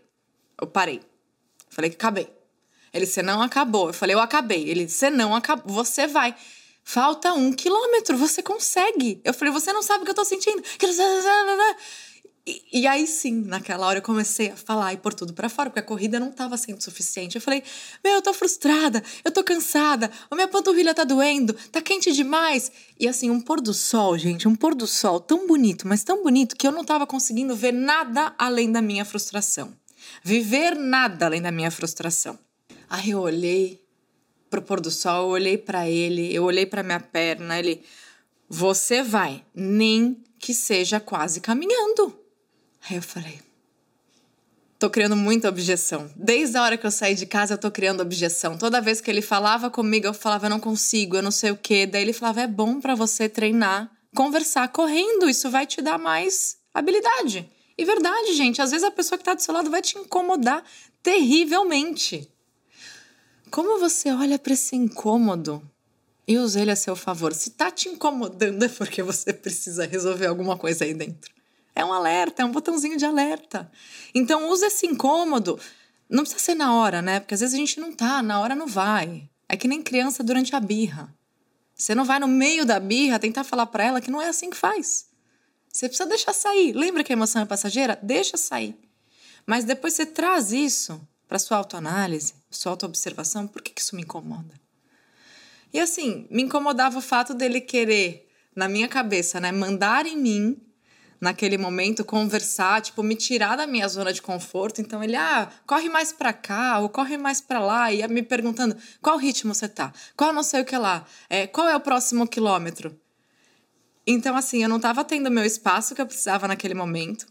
Eu 0.60 0.68
parei. 0.68 1.02
Falei 1.70 1.90
que 1.90 1.98
acabei. 1.98 2.35
Ele, 2.96 3.06
você 3.06 3.22
não 3.22 3.42
acabou. 3.42 3.88
Eu 3.88 3.94
falei, 3.94 4.16
eu 4.16 4.20
acabei. 4.22 4.70
Ele, 4.70 4.88
você 4.88 5.10
não 5.10 5.36
acabou. 5.36 5.76
Você 5.76 6.08
vai. 6.08 6.34
Falta 6.82 7.34
um 7.34 7.52
quilômetro, 7.52 8.16
você 8.16 8.42
consegue. 8.42 9.20
Eu 9.24 9.34
falei, 9.34 9.52
você 9.52 9.74
não 9.74 9.84
sabe 9.84 10.04
o 10.04 10.06
que 10.06 10.12
eu 10.12 10.16
tô 10.16 10.24
sentindo. 10.24 10.64
E, 12.48 12.62
e, 12.72 12.88
aí 12.88 13.08
sim, 13.08 13.42
naquela 13.42 13.88
hora 13.88 13.98
eu 13.98 14.04
comecei 14.04 14.52
a 14.52 14.56
falar 14.56 14.94
e 14.94 14.98
pôr 14.98 15.16
tudo 15.16 15.34
para 15.34 15.50
fora, 15.50 15.68
porque 15.68 15.80
a 15.80 15.84
corrida 15.84 16.20
não 16.20 16.30
estava 16.30 16.56
sendo 16.58 16.80
suficiente. 16.80 17.36
Eu 17.36 17.42
falei: 17.42 17.64
Meu, 18.04 18.14
eu 18.14 18.22
tô 18.22 18.32
frustrada, 18.36 19.04
eu 19.24 19.32
tô 19.32 19.44
cansada, 19.44 20.12
a 20.30 20.36
minha 20.36 20.48
panturrilha 20.48 20.94
tá 20.94 21.04
doendo, 21.04 21.54
tá 21.72 21.82
quente 21.82 22.12
demais. 22.12 22.72
E 23.00 23.08
assim, 23.08 23.32
um 23.32 23.42
pôr 23.42 23.60
do 23.60 23.74
sol, 23.74 24.16
gente, 24.16 24.48
um 24.48 24.56
pôr 24.56 24.76
do 24.76 24.86
sol 24.86 25.20
tão 25.20 25.48
bonito, 25.48 25.88
mas 25.88 26.04
tão 26.04 26.22
bonito 26.22 26.56
que 26.56 26.68
eu 26.68 26.72
não 26.72 26.82
estava 26.82 27.08
conseguindo 27.08 27.56
ver 27.56 27.74
nada 27.74 28.36
além 28.38 28.72
da 28.72 28.82
minha 28.82 29.04
frustração. 29.04 29.74
Viver 30.24 30.76
nada 30.76 31.26
além 31.26 31.42
da 31.42 31.52
minha 31.52 31.72
frustração. 31.72 32.38
Aí 32.90 33.12
eu 33.12 33.20
olhei 33.20 33.82
pro 34.50 34.62
pôr 34.62 34.80
do 34.80 34.92
sol, 34.92 35.24
eu 35.24 35.30
olhei 35.30 35.58
para 35.58 35.90
ele, 35.90 36.34
eu 36.34 36.44
olhei 36.44 36.66
para 36.66 36.84
minha 36.84 37.00
perna, 37.00 37.58
ele: 37.60 37.84
Você 38.50 39.04
vai, 39.04 39.44
nem 39.54 40.24
que 40.40 40.54
seja 40.54 41.00
quase 41.00 41.42
caminhando. 41.42 42.18
Aí 42.88 42.98
eu 42.98 43.02
falei, 43.02 43.40
tô 44.78 44.90
criando 44.90 45.16
muita 45.16 45.50
objeção. 45.50 46.12
Desde 46.16 46.56
a 46.56 46.62
hora 46.62 46.78
que 46.78 46.86
eu 46.86 46.92
saí 46.92 47.16
de 47.16 47.26
casa, 47.26 47.56
eu 47.56 47.58
tô 47.58 47.72
criando 47.72 48.02
objeção. 48.02 48.58
Toda 48.58 48.80
vez 48.80 49.02
que 49.02 49.10
ele 49.10 49.22
falava 49.22 49.72
comigo, 49.72 50.06
eu 50.06 50.14
falava, 50.14 50.46
eu 50.46 50.50
não 50.52 50.60
consigo, 50.60 51.16
eu 51.16 51.24
não 51.24 51.32
sei 51.32 51.50
o 51.50 51.58
quê. 51.58 51.88
Daí 51.88 52.04
ele 52.04 52.14
falava, 52.14 52.42
é 52.42 52.48
bom 52.48 52.80
para 52.80 52.94
você 52.94 53.28
treinar, 53.28 53.92
conversar 54.16 54.68
correndo, 54.68 55.28
isso 55.28 55.50
vai 55.50 55.66
te 55.66 55.82
dar 55.82 55.98
mais 55.98 56.58
habilidade. 56.74 57.50
E 57.78 57.84
verdade, 57.84 58.34
gente, 58.34 58.62
às 58.62 58.72
vezes 58.72 58.86
a 58.86 58.92
pessoa 58.92 59.18
que 59.18 59.24
tá 59.24 59.34
do 59.34 59.42
seu 59.42 59.54
lado 59.54 59.72
vai 59.72 59.82
te 59.82 59.98
incomodar 59.98 60.64
terrivelmente. 61.02 62.30
Como 63.56 63.80
você 63.80 64.12
olha 64.12 64.38
para 64.38 64.52
esse 64.52 64.76
incômodo 64.76 65.64
e 66.28 66.38
usa 66.38 66.60
ele 66.60 66.72
a 66.72 66.76
seu 66.76 66.94
favor? 66.94 67.34
Se 67.34 67.52
tá 67.52 67.72
te 67.72 67.88
incomodando 67.88 68.62
é 68.62 68.68
porque 68.68 69.02
você 69.02 69.32
precisa 69.32 69.86
resolver 69.86 70.26
alguma 70.26 70.58
coisa 70.58 70.84
aí 70.84 70.94
dentro. 70.94 71.34
É 71.74 71.86
um 71.86 71.94
alerta, 71.94 72.42
é 72.42 72.46
um 72.46 72.52
botãozinho 72.52 72.98
de 72.98 73.06
alerta. 73.06 73.72
Então, 74.14 74.50
use 74.50 74.66
esse 74.66 74.86
incômodo. 74.86 75.58
Não 76.10 76.24
precisa 76.24 76.44
ser 76.44 76.56
na 76.56 76.76
hora, 76.76 77.02
né? 77.02 77.22
Porque 77.22 77.34
às 77.34 77.40
vezes 77.40 77.56
a 77.56 77.58
gente 77.58 77.80
não 77.80 77.94
tá, 77.94 78.22
na 78.22 78.42
hora 78.42 78.56
não 78.56 78.68
vai. 78.68 79.30
É 79.48 79.56
que 79.56 79.70
nem 79.70 79.82
criança 79.82 80.22
durante 80.22 80.54
a 80.54 80.60
birra. 80.60 81.16
Você 81.74 81.96
não 81.96 82.04
vai 82.04 82.20
no 82.20 82.28
meio 82.28 82.66
da 82.66 82.78
birra 82.78 83.20
tentar 83.20 83.46
falar 83.46 83.68
para 83.68 83.86
ela 83.86 84.02
que 84.02 84.12
não 84.12 84.22
é 84.22 84.28
assim 84.28 84.50
que 84.50 84.58
faz. 84.58 85.06
Você 85.72 85.88
precisa 85.88 86.10
deixar 86.10 86.34
sair. 86.34 86.74
Lembra 86.74 87.06
que 87.06 87.14
a 87.14 87.16
emoção 87.16 87.42
é 87.42 87.46
passageira? 87.46 87.98
Deixa 88.04 88.36
sair. 88.36 88.78
Mas 89.48 89.64
depois 89.64 89.94
você 89.94 90.06
traz 90.06 90.52
isso 90.52 91.00
para 91.28 91.40
sua 91.40 91.58
autoanálise, 91.58 92.34
sua 92.50 92.72
autoobservação. 92.72 93.48
Por 93.48 93.62
que, 93.62 93.80
isso 93.80 93.96
me 93.96 94.02
incomoda? 94.02 94.54
E 95.74 95.80
assim, 95.80 96.28
me 96.30 96.44
incomodava 96.44 96.98
o 96.98 97.02
fato 97.02 97.34
dele 97.34 97.60
querer, 97.60 98.30
na 98.56 98.70
minha 98.70 98.88
cabeça, 98.88 99.40
né, 99.40 99.52
mandar 99.52 100.06
em 100.06 100.18
mim 100.18 100.62
naquele 101.20 101.58
momento 101.58 102.06
conversar, 102.06 102.82
tipo, 102.82 103.02
me 103.02 103.16
tirar 103.16 103.56
da 103.56 103.66
minha 103.66 103.88
zona 103.88 104.14
de 104.14 104.22
conforto. 104.22 104.80
Então 104.80 105.04
ele, 105.04 105.16
ah, 105.16 105.50
corre 105.66 105.90
mais 105.90 106.12
para 106.14 106.32
cá 106.32 106.80
ou 106.80 106.90
corre 106.90 107.18
mais 107.18 107.42
para 107.42 107.60
lá, 107.60 107.92
e 107.92 107.98
ia 107.98 108.08
me 108.08 108.22
perguntando 108.22 108.76
qual 109.02 109.18
ritmo 109.18 109.54
você 109.54 109.68
tá, 109.68 109.92
qual 110.16 110.32
não 110.32 110.44
sei 110.44 110.62
o 110.62 110.66
que 110.66 110.78
lá, 110.78 111.06
é, 111.30 111.48
qual 111.48 111.68
é 111.68 111.76
o 111.76 111.80
próximo 111.80 112.28
quilômetro. 112.28 112.98
Então, 114.08 114.36
assim, 114.36 114.62
eu 114.62 114.70
não 114.70 114.80
tava 114.80 115.04
tendo 115.04 115.32
meu 115.32 115.44
espaço 115.44 115.96
que 115.96 116.02
eu 116.02 116.06
precisava 116.06 116.48
naquele 116.48 116.76
momento. 116.76 117.26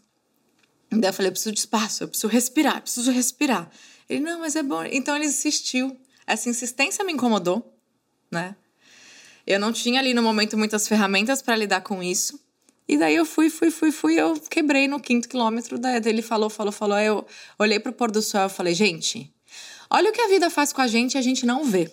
Daí 0.99 1.09
eu 1.09 1.13
falei, 1.13 1.29
eu 1.29 1.33
preciso 1.33 1.53
de 1.53 1.59
espaço, 1.59 2.03
eu 2.03 2.07
preciso 2.07 2.27
respirar, 2.27 2.81
preciso 2.81 3.11
respirar. 3.11 3.69
Ele, 4.09 4.21
não, 4.21 4.39
mas 4.39 4.55
é 4.55 4.63
bom. 4.63 4.83
Então 4.85 5.15
ele 5.15 5.25
insistiu. 5.25 5.97
Essa 6.27 6.49
insistência 6.49 7.03
me 7.03 7.13
incomodou, 7.13 7.77
né? 8.31 8.55
Eu 9.45 9.59
não 9.59 9.71
tinha 9.71 9.99
ali 9.99 10.13
no 10.13 10.23
momento 10.23 10.57
muitas 10.57 10.87
ferramentas 10.87 11.41
para 11.41 11.55
lidar 11.55 11.81
com 11.81 12.01
isso. 12.01 12.39
E 12.87 12.97
daí 12.97 13.15
eu 13.15 13.25
fui, 13.25 13.49
fui, 13.49 13.71
fui, 13.71 13.91
fui, 13.91 14.19
eu 14.19 14.39
quebrei 14.39 14.87
no 14.87 14.99
quinto 14.99 15.27
quilômetro. 15.27 15.77
Daí 15.77 16.01
ele 16.05 16.21
falou, 16.21 16.49
falou, 16.49 16.71
falou. 16.71 16.95
Aí 16.95 17.07
eu 17.07 17.25
olhei 17.57 17.79
pro 17.79 17.93
pôr 17.93 18.11
do 18.11 18.21
sol 18.21 18.47
e 18.47 18.49
falei, 18.49 18.73
gente, 18.73 19.31
olha 19.89 20.09
o 20.09 20.13
que 20.13 20.21
a 20.21 20.27
vida 20.27 20.49
faz 20.49 20.73
com 20.73 20.81
a 20.81 20.87
gente 20.87 21.13
e 21.13 21.17
a 21.17 21.21
gente 21.21 21.45
não 21.45 21.63
vê. 21.63 21.91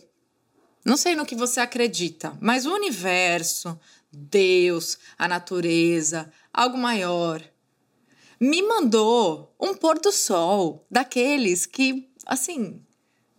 Não 0.84 0.96
sei 0.96 1.14
no 1.14 1.26
que 1.26 1.36
você 1.36 1.60
acredita, 1.60 2.36
mas 2.40 2.66
o 2.66 2.74
universo, 2.74 3.78
Deus, 4.10 4.98
a 5.16 5.28
natureza, 5.28 6.30
algo 6.52 6.76
maior, 6.76 7.42
me 8.44 8.60
mandou 8.60 9.54
um 9.60 9.72
pôr 9.72 10.00
do 10.00 10.10
sol 10.10 10.84
daqueles 10.90 11.64
que, 11.64 12.10
assim, 12.26 12.84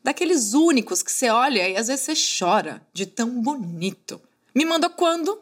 daqueles 0.02 0.54
únicos 0.54 1.04
que 1.04 1.12
você 1.12 1.28
olha 1.28 1.68
e 1.68 1.76
às 1.76 1.88
vezes 1.88 2.06
você 2.06 2.13
chora 2.39 2.82
de 2.94 3.06
tão 3.06 3.42
bonito. 3.42 4.22
Me 4.56 4.63
mandou 4.63 4.89
quando? 4.89 5.42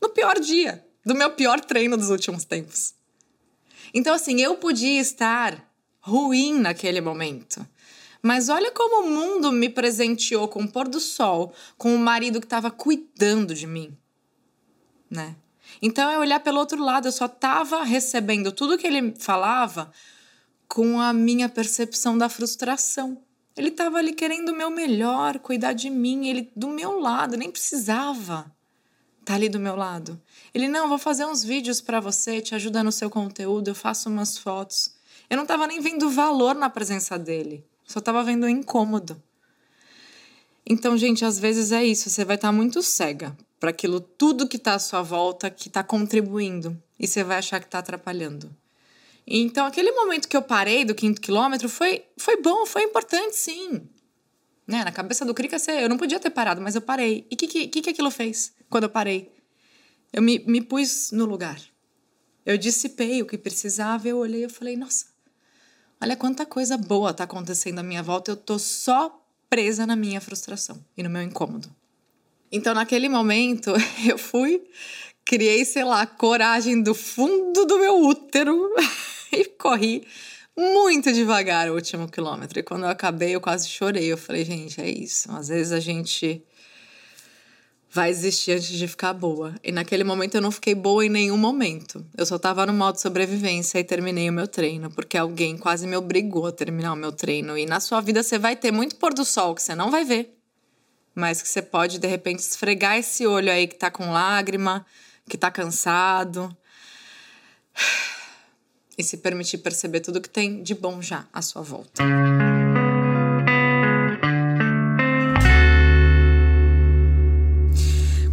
No 0.00 0.10
pior 0.10 0.38
dia 0.38 0.86
do 1.04 1.12
meu 1.12 1.32
pior 1.32 1.60
treino 1.60 1.96
dos 1.96 2.08
últimos 2.08 2.44
tempos. 2.44 2.94
Então, 3.92 4.14
assim, 4.14 4.40
eu 4.40 4.54
podia 4.54 5.00
estar 5.00 5.68
ruim 5.98 6.56
naquele 6.56 7.00
momento. 7.00 7.66
Mas 8.22 8.48
olha 8.48 8.70
como 8.70 9.02
o 9.02 9.10
mundo 9.10 9.50
me 9.50 9.68
presenteou 9.68 10.46
com 10.46 10.62
o 10.62 10.70
pôr 10.70 10.86
do 10.86 11.00
sol, 11.00 11.52
com 11.76 11.92
o 11.92 11.98
marido 11.98 12.38
que 12.38 12.46
estava 12.46 12.70
cuidando 12.70 13.56
de 13.56 13.66
mim, 13.66 13.98
né? 15.10 15.34
Então, 15.80 16.10
eu 16.10 16.20
olhar 16.20 16.40
pelo 16.40 16.58
outro 16.58 16.82
lado, 16.82 17.08
eu 17.08 17.12
só 17.12 17.26
estava 17.26 17.84
recebendo 17.84 18.52
tudo 18.52 18.78
que 18.78 18.86
ele 18.86 19.14
falava 19.18 19.90
com 20.66 21.00
a 21.00 21.12
minha 21.12 21.48
percepção 21.48 22.18
da 22.18 22.28
frustração. 22.28 23.22
Ele 23.56 23.68
estava 23.68 23.98
ali 23.98 24.12
querendo 24.12 24.50
o 24.50 24.56
meu 24.56 24.70
melhor, 24.70 25.38
cuidar 25.38 25.72
de 25.72 25.90
mim, 25.90 26.28
ele 26.28 26.50
do 26.54 26.68
meu 26.68 27.00
lado, 27.00 27.36
nem 27.36 27.50
precisava 27.50 28.52
tá 29.28 29.34
ali 29.34 29.50
do 29.50 29.60
meu 29.60 29.76
lado. 29.76 30.18
Ele, 30.54 30.68
não, 30.68 30.88
vou 30.88 30.96
fazer 30.96 31.26
uns 31.26 31.44
vídeos 31.44 31.82
para 31.82 32.00
você, 32.00 32.40
te 32.40 32.54
ajuda 32.54 32.82
no 32.82 32.90
seu 32.90 33.10
conteúdo, 33.10 33.68
eu 33.68 33.74
faço 33.74 34.08
umas 34.08 34.38
fotos. 34.38 34.94
Eu 35.28 35.36
não 35.36 35.44
tava 35.44 35.66
nem 35.66 35.82
vendo 35.82 36.08
valor 36.08 36.54
na 36.54 36.70
presença 36.70 37.18
dele, 37.18 37.62
só 37.84 38.00
tava 38.00 38.24
vendo 38.24 38.48
incômodo. 38.48 39.22
Então, 40.66 40.96
gente, 40.96 41.26
às 41.26 41.38
vezes 41.38 41.72
é 41.72 41.84
isso, 41.84 42.08
você 42.08 42.24
vai 42.24 42.36
estar 42.36 42.48
tá 42.48 42.52
muito 42.52 42.80
cega 42.82 43.36
para 43.58 43.70
aquilo 43.70 44.00
tudo 44.00 44.48
que 44.48 44.58
tá 44.58 44.74
à 44.74 44.78
sua 44.78 45.02
volta, 45.02 45.50
que 45.50 45.68
tá 45.68 45.82
contribuindo, 45.82 46.80
e 46.98 47.06
você 47.06 47.24
vai 47.24 47.38
achar 47.38 47.60
que 47.60 47.68
tá 47.68 47.78
atrapalhando. 47.78 48.54
Então, 49.26 49.66
aquele 49.66 49.92
momento 49.92 50.26
que 50.26 50.36
eu 50.36 50.42
parei 50.42 50.84
do 50.84 50.94
quinto 50.94 51.20
quilômetro 51.20 51.68
foi, 51.68 52.04
foi 52.16 52.40
bom, 52.40 52.64
foi 52.64 52.82
importante, 52.82 53.36
sim. 53.36 53.82
Né? 54.66 54.84
Na 54.84 54.92
cabeça 54.92 55.24
do 55.24 55.34
Krika, 55.34 55.56
eu 55.72 55.88
não 55.88 55.98
podia 55.98 56.18
ter 56.18 56.30
parado, 56.30 56.60
mas 56.60 56.74
eu 56.74 56.80
parei. 56.80 57.26
E 57.30 57.34
o 57.34 57.38
que, 57.38 57.68
que, 57.68 57.82
que 57.82 57.90
aquilo 57.90 58.10
fez 58.10 58.52
quando 58.70 58.84
eu 58.84 58.90
parei? 58.90 59.30
Eu 60.12 60.22
me, 60.22 60.38
me 60.40 60.62
pus 60.62 61.10
no 61.12 61.26
lugar. 61.26 61.60
Eu 62.44 62.56
dissipei 62.56 63.20
o 63.20 63.26
que 63.26 63.36
precisava, 63.36 64.08
eu 64.08 64.16
olhei 64.16 64.44
e 64.44 64.48
falei, 64.48 64.76
nossa, 64.76 65.06
olha 66.00 66.16
quanta 66.16 66.46
coisa 66.46 66.78
boa 66.78 67.10
está 67.10 67.24
acontecendo 67.24 67.80
à 67.80 67.82
minha 67.82 68.02
volta, 68.02 68.30
eu 68.30 68.36
tô 68.36 68.58
só 68.58 69.22
presa 69.50 69.86
na 69.86 69.94
minha 69.94 70.20
frustração 70.20 70.82
e 70.96 71.02
no 71.02 71.10
meu 71.10 71.22
incômodo. 71.22 71.70
Então, 72.50 72.74
naquele 72.74 73.08
momento, 73.08 73.72
eu 74.08 74.18
fui, 74.18 74.62
criei, 75.24 75.64
sei 75.64 75.84
lá, 75.84 76.06
coragem 76.06 76.82
do 76.82 76.94
fundo 76.94 77.64
do 77.64 77.78
meu 77.78 78.00
útero 78.00 78.70
e 79.32 79.44
corri 79.44 80.06
muito 80.56 81.12
devagar 81.12 81.70
o 81.70 81.74
último 81.74 82.08
quilômetro. 82.08 82.58
E 82.58 82.62
quando 82.62 82.82
eu 82.82 82.88
acabei, 82.88 83.34
eu 83.34 83.40
quase 83.40 83.68
chorei. 83.68 84.06
Eu 84.10 84.18
falei, 84.18 84.44
gente, 84.44 84.80
é 84.80 84.90
isso. 84.90 85.30
Às 85.30 85.48
vezes 85.48 85.70
a 85.72 85.78
gente 85.78 86.42
vai 87.90 88.10
existir 88.10 88.52
antes 88.52 88.68
de 88.68 88.88
ficar 88.88 89.12
boa. 89.12 89.54
E 89.62 89.70
naquele 89.70 90.04
momento 90.04 90.34
eu 90.34 90.40
não 90.40 90.50
fiquei 90.50 90.74
boa 90.74 91.04
em 91.06 91.08
nenhum 91.08 91.36
momento. 91.36 92.04
Eu 92.16 92.26
só 92.26 92.38
tava 92.38 92.66
no 92.66 92.72
modo 92.72 92.98
sobrevivência 92.98 93.78
e 93.78 93.84
terminei 93.84 94.28
o 94.28 94.32
meu 94.32 94.48
treino, 94.48 94.90
porque 94.90 95.16
alguém 95.16 95.56
quase 95.56 95.86
me 95.86 95.96
obrigou 95.96 96.46
a 96.46 96.52
terminar 96.52 96.92
o 96.92 96.96
meu 96.96 97.12
treino. 97.12 97.56
E 97.56 97.64
na 97.64 97.80
sua 97.80 98.00
vida 98.00 98.22
você 98.22 98.38
vai 98.38 98.56
ter 98.56 98.72
muito 98.72 98.96
pôr 98.96 99.14
do 99.14 99.24
sol 99.24 99.54
que 99.54 99.62
você 99.62 99.74
não 99.74 99.90
vai 99.90 100.04
ver, 100.04 100.37
mas 101.18 101.42
que 101.42 101.48
você 101.48 101.60
pode, 101.60 101.98
de 101.98 102.06
repente, 102.06 102.38
esfregar 102.38 102.96
esse 102.96 103.26
olho 103.26 103.50
aí 103.50 103.66
que 103.66 103.74
tá 103.74 103.90
com 103.90 104.12
lágrima, 104.12 104.86
que 105.28 105.36
tá 105.36 105.50
cansado. 105.50 106.56
E 108.96 109.02
se 109.02 109.16
permitir 109.16 109.58
perceber 109.58 109.98
tudo 109.98 110.20
que 110.20 110.28
tem 110.28 110.62
de 110.62 110.76
bom 110.76 111.02
já 111.02 111.26
à 111.32 111.42
sua 111.42 111.60
volta. 111.60 112.04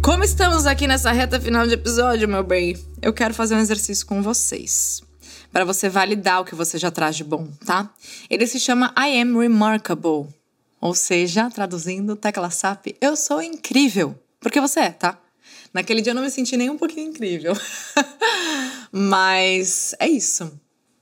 Como 0.00 0.22
estamos 0.22 0.64
aqui 0.64 0.86
nessa 0.86 1.10
reta 1.10 1.40
final 1.40 1.66
de 1.66 1.74
episódio, 1.74 2.28
meu 2.28 2.44
bem, 2.44 2.76
eu 3.02 3.12
quero 3.12 3.34
fazer 3.34 3.56
um 3.56 3.60
exercício 3.60 4.06
com 4.06 4.22
vocês 4.22 5.02
para 5.52 5.64
você 5.64 5.88
validar 5.88 6.40
o 6.40 6.44
que 6.44 6.54
você 6.54 6.78
já 6.78 6.90
traz 6.92 7.16
de 7.16 7.24
bom, 7.24 7.48
tá? 7.64 7.92
Ele 8.30 8.46
se 8.46 8.60
chama 8.60 8.94
I 8.96 9.20
Am 9.20 9.36
Remarkable. 9.38 10.28
Ou 10.80 10.94
seja, 10.94 11.50
traduzindo, 11.50 12.16
tecla 12.16 12.50
SAP, 12.50 12.88
eu 13.00 13.16
sou 13.16 13.42
incrível. 13.42 14.18
Porque 14.40 14.60
você 14.60 14.80
é, 14.80 14.90
tá? 14.90 15.18
Naquele 15.72 16.00
dia 16.00 16.10
eu 16.10 16.14
não 16.14 16.22
me 16.22 16.30
senti 16.30 16.56
nem 16.56 16.70
um 16.70 16.78
pouquinho 16.78 17.10
incrível. 17.10 17.52
Mas 18.92 19.94
é 19.98 20.08
isso. 20.08 20.58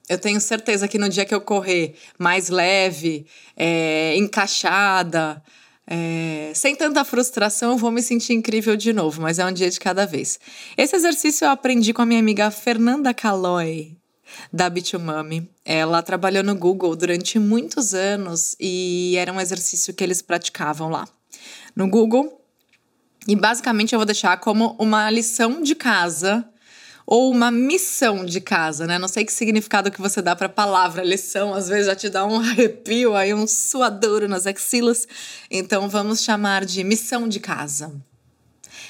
Eu 0.09 0.19
tenho 0.19 0.41
certeza 0.41 0.87
que 0.87 0.99
no 0.99 1.09
dia 1.09 1.25
que 1.25 1.35
eu 1.35 1.41
correr 1.41 1.95
mais 2.19 2.49
leve, 2.49 3.27
é, 3.57 4.15
encaixada, 4.17 5.43
é, 5.87 6.53
sem 6.55 6.75
tanta 6.75 7.05
frustração, 7.05 7.73
eu 7.73 7.79
vou 7.79 7.91
me 7.91 8.03
sentir 8.03 8.33
incrível 8.33 8.77
de 8.77 8.93
novo, 8.93 9.21
mas 9.21 9.39
é 9.39 9.45
um 9.45 9.53
dia 9.53 9.69
de 9.69 9.79
cada 9.79 10.07
vez. 10.07 10.39
Esse 10.77 10.97
exercício 10.97 11.45
eu 11.45 11.51
aprendi 11.51 11.93
com 11.93 12.03
a 12.03 12.07
minha 12.07 12.21
amiga 12.21 12.51
Fernanda 12.51 13.13
Caloi, 13.13 13.97
da 14.53 14.68
Bitumami. 14.70 15.51
Ela 15.64 16.03
trabalhou 16.03 16.42
no 16.42 16.55
Google 16.55 16.94
durante 16.94 17.38
muitos 17.38 17.94
anos 17.94 18.57
e 18.59 19.14
era 19.16 19.33
um 19.33 19.40
exercício 19.40 19.94
que 19.94 20.05
eles 20.05 20.23
praticavam 20.23 20.88
lá 20.88 21.07
no 21.75 21.88
Google. 21.88 22.40
E 23.27 23.35
basicamente 23.35 23.92
eu 23.92 23.99
vou 23.99 24.07
deixar 24.07 24.38
como 24.38 24.77
uma 24.79 25.11
lição 25.11 25.62
de 25.62 25.75
casa 25.75 26.47
ou 27.07 27.31
uma 27.31 27.51
missão 27.51 28.25
de 28.25 28.40
casa, 28.40 28.87
né? 28.87 28.99
Não 28.99 29.09
sei 29.09 29.25
que 29.25 29.33
significado 29.33 29.90
que 29.90 30.01
você 30.01 30.23
dá 30.23 30.35
para 30.35 30.47
a 30.47 30.51
palavra 30.51 31.05
lição, 31.05 31.55
às 31.55 31.68
vezes 31.68 31.87
já 31.87 31.94
te 31.94 32.09
dá 32.09 32.27
um 32.27 32.40
arrepio 32.40 33.14
aí, 33.14 33.35
um 33.35 33.47
suadouro 33.47 34.29
nas 34.29 34.47
axilas. 34.47 35.07
Então 35.51 35.88
vamos 35.88 36.23
chamar 36.23 36.64
de 36.64 36.83
missão 36.83 37.29
de 37.29 37.40
casa. 37.40 37.92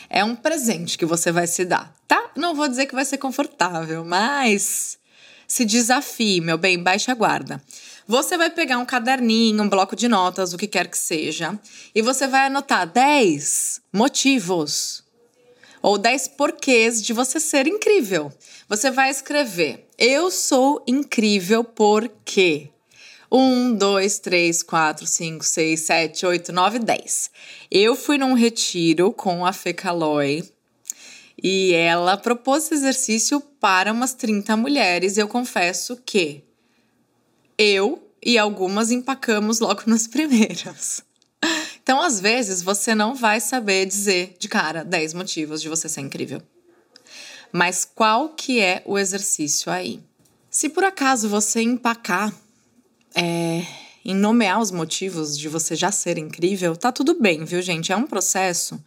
É 0.08 0.22
um 0.24 0.36
presente 0.36 0.96
que 0.96 1.04
você 1.04 1.32
vai 1.32 1.46
se 1.46 1.64
dar, 1.64 1.92
tá? 2.06 2.30
Não 2.36 2.54
vou 2.54 2.68
dizer 2.68 2.86
que 2.86 2.94
vai 2.94 3.04
ser 3.04 3.18
confortável, 3.18 4.04
mas 4.04 4.98
se 5.46 5.64
desafie, 5.64 6.40
meu 6.40 6.58
bem, 6.58 6.82
baixe 6.82 7.10
a 7.10 7.14
guarda. 7.14 7.62
Você 8.06 8.36
vai 8.36 8.50
pegar 8.50 8.78
um 8.78 8.84
caderninho, 8.84 9.62
um 9.62 9.68
bloco 9.68 9.96
de 9.96 10.08
notas, 10.08 10.52
o 10.52 10.58
que 10.58 10.66
quer 10.66 10.88
que 10.88 10.98
seja, 10.98 11.58
e 11.94 12.02
você 12.02 12.26
vai 12.26 12.46
anotar 12.46 12.86
10 12.86 13.80
motivos 13.92 15.02
ou 15.80 15.98
10 15.98 16.28
porquês 16.28 17.02
de 17.02 17.12
você 17.12 17.38
ser 17.40 17.66
incrível. 17.66 18.32
Você 18.68 18.90
vai 18.90 19.10
escrever: 19.10 19.86
Eu 19.98 20.30
sou 20.30 20.82
incrível 20.86 21.62
porque. 21.62 22.70
1, 23.32 23.74
2, 23.74 24.18
3, 24.20 24.62
4, 24.62 25.06
5, 25.06 25.44
6, 25.44 25.80
7, 25.80 26.26
8, 26.26 26.52
9, 26.52 26.78
10. 26.78 27.30
Eu 27.68 27.96
fui 27.96 28.16
num 28.16 28.34
retiro 28.34 29.12
com 29.12 29.44
a 29.44 29.52
Fê 29.52 29.72
Calói 29.72 30.48
e 31.42 31.72
ela 31.72 32.16
propôs 32.16 32.64
esse 32.64 32.74
exercício 32.74 33.40
para 33.40 33.92
umas 33.92 34.14
30 34.14 34.56
mulheres. 34.56 35.16
E 35.16 35.20
eu 35.20 35.28
confesso 35.28 35.96
que 36.04 36.42
eu 37.58 38.02
e 38.24 38.38
algumas 38.38 38.90
empacamos 38.90 39.60
logo 39.60 39.82
nas 39.86 40.06
primeiras. 40.06 41.02
Então, 41.82 42.00
às 42.00 42.18
vezes, 42.18 42.62
você 42.62 42.94
não 42.94 43.14
vai 43.14 43.40
saber 43.40 43.84
dizer 43.84 44.36
de 44.38 44.48
cara 44.48 44.82
10 44.82 45.12
motivos 45.14 45.60
de 45.60 45.68
você 45.68 45.88
ser 45.88 46.00
incrível. 46.00 46.40
Mas 47.52 47.84
qual 47.84 48.30
que 48.30 48.60
é 48.60 48.82
o 48.86 48.98
exercício 48.98 49.70
aí? 49.70 50.00
Se 50.50 50.68
por 50.68 50.82
acaso 50.82 51.28
você 51.28 51.60
empacar 51.60 52.34
é, 53.14 53.64
em 54.04 54.14
nomear 54.14 54.60
os 54.60 54.70
motivos 54.70 55.38
de 55.38 55.48
você 55.48 55.76
já 55.76 55.92
ser 55.92 56.16
incrível, 56.16 56.76
tá 56.76 56.90
tudo 56.90 57.20
bem, 57.20 57.44
viu, 57.44 57.60
gente? 57.60 57.92
É 57.92 57.96
um 57.96 58.06
processo 58.06 58.82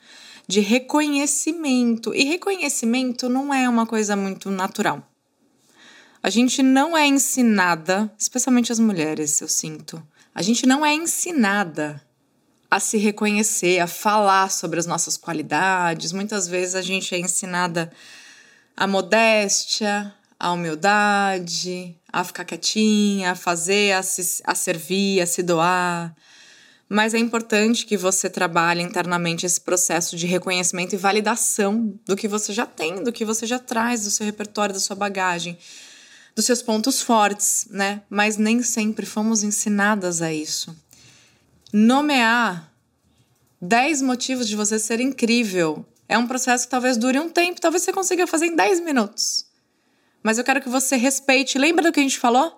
de 0.47 0.59
reconhecimento. 0.61 2.13
E 2.15 2.23
reconhecimento 2.23 3.27
não 3.27 3.53
é 3.53 3.67
uma 3.67 3.85
coisa 3.85 4.15
muito 4.15 4.49
natural. 4.49 5.05
A 6.23 6.29
gente 6.29 6.63
não 6.63 6.97
é 6.97 7.05
ensinada, 7.05 8.11
especialmente 8.17 8.71
as 8.71 8.79
mulheres, 8.79 9.39
eu 9.41 9.47
sinto. 9.47 10.01
A 10.33 10.41
gente 10.41 10.65
não 10.65 10.85
é 10.85 10.93
ensinada 10.93 12.01
a 12.69 12.79
se 12.79 12.97
reconhecer, 12.97 13.79
a 13.79 13.87
falar 13.87 14.51
sobre 14.51 14.79
as 14.79 14.85
nossas 14.85 15.17
qualidades. 15.17 16.11
Muitas 16.11 16.47
vezes 16.47 16.75
a 16.75 16.81
gente 16.81 17.13
é 17.13 17.19
ensinada 17.19 17.91
a 18.75 18.85
modéstia, 18.85 20.13
a 20.39 20.51
humildade, 20.51 21.95
a 22.11 22.23
ficar 22.23 22.45
quietinha, 22.45 23.31
a 23.31 23.35
fazer, 23.35 23.93
a, 23.93 24.03
se, 24.03 24.41
a 24.45 24.53
servir, 24.53 25.21
a 25.21 25.25
se 25.25 25.41
doar. 25.41 26.15
Mas 26.89 27.13
é 27.13 27.17
importante 27.17 27.85
que 27.85 27.97
você 27.97 28.29
trabalhe 28.29 28.81
internamente 28.81 29.45
esse 29.45 29.59
processo 29.59 30.15
de 30.15 30.25
reconhecimento 30.25 30.93
e 30.93 30.97
validação 30.97 31.99
do 32.05 32.15
que 32.15 32.27
você 32.27 32.53
já 32.53 32.65
tem, 32.65 33.03
do 33.03 33.11
que 33.11 33.25
você 33.25 33.45
já 33.45 33.59
traz, 33.59 34.05
do 34.05 34.11
seu 34.11 34.25
repertório, 34.25 34.73
da 34.73 34.79
sua 34.79 34.95
bagagem, 34.95 35.57
dos 36.35 36.45
seus 36.45 36.61
pontos 36.61 37.01
fortes, 37.01 37.67
né? 37.69 38.01
Mas 38.09 38.37
nem 38.37 38.61
sempre 38.63 39.05
fomos 39.05 39.43
ensinadas 39.43 40.21
a 40.21 40.31
isso 40.31 40.75
nomear 41.71 42.71
10 43.61 44.01
motivos 44.01 44.47
de 44.47 44.55
você 44.55 44.79
ser 44.79 44.99
incrível 44.99 45.85
é 46.07 46.17
um 46.17 46.27
processo 46.27 46.65
que 46.65 46.71
talvez 46.71 46.95
dure 46.95 47.19
um 47.19 47.29
tempo, 47.29 47.59
talvez 47.59 47.83
você 47.83 47.91
consiga 47.91 48.25
fazer 48.25 48.45
em 48.45 48.55
10 48.55 48.79
minutos. 48.79 49.45
Mas 50.23 50.37
eu 50.37 50.43
quero 50.43 50.61
que 50.61 50.69
você 50.69 50.95
respeite. 50.95 51.57
Lembra 51.57 51.83
do 51.83 51.91
que 51.91 51.99
a 51.99 52.03
gente 52.03 52.17
falou? 52.17 52.56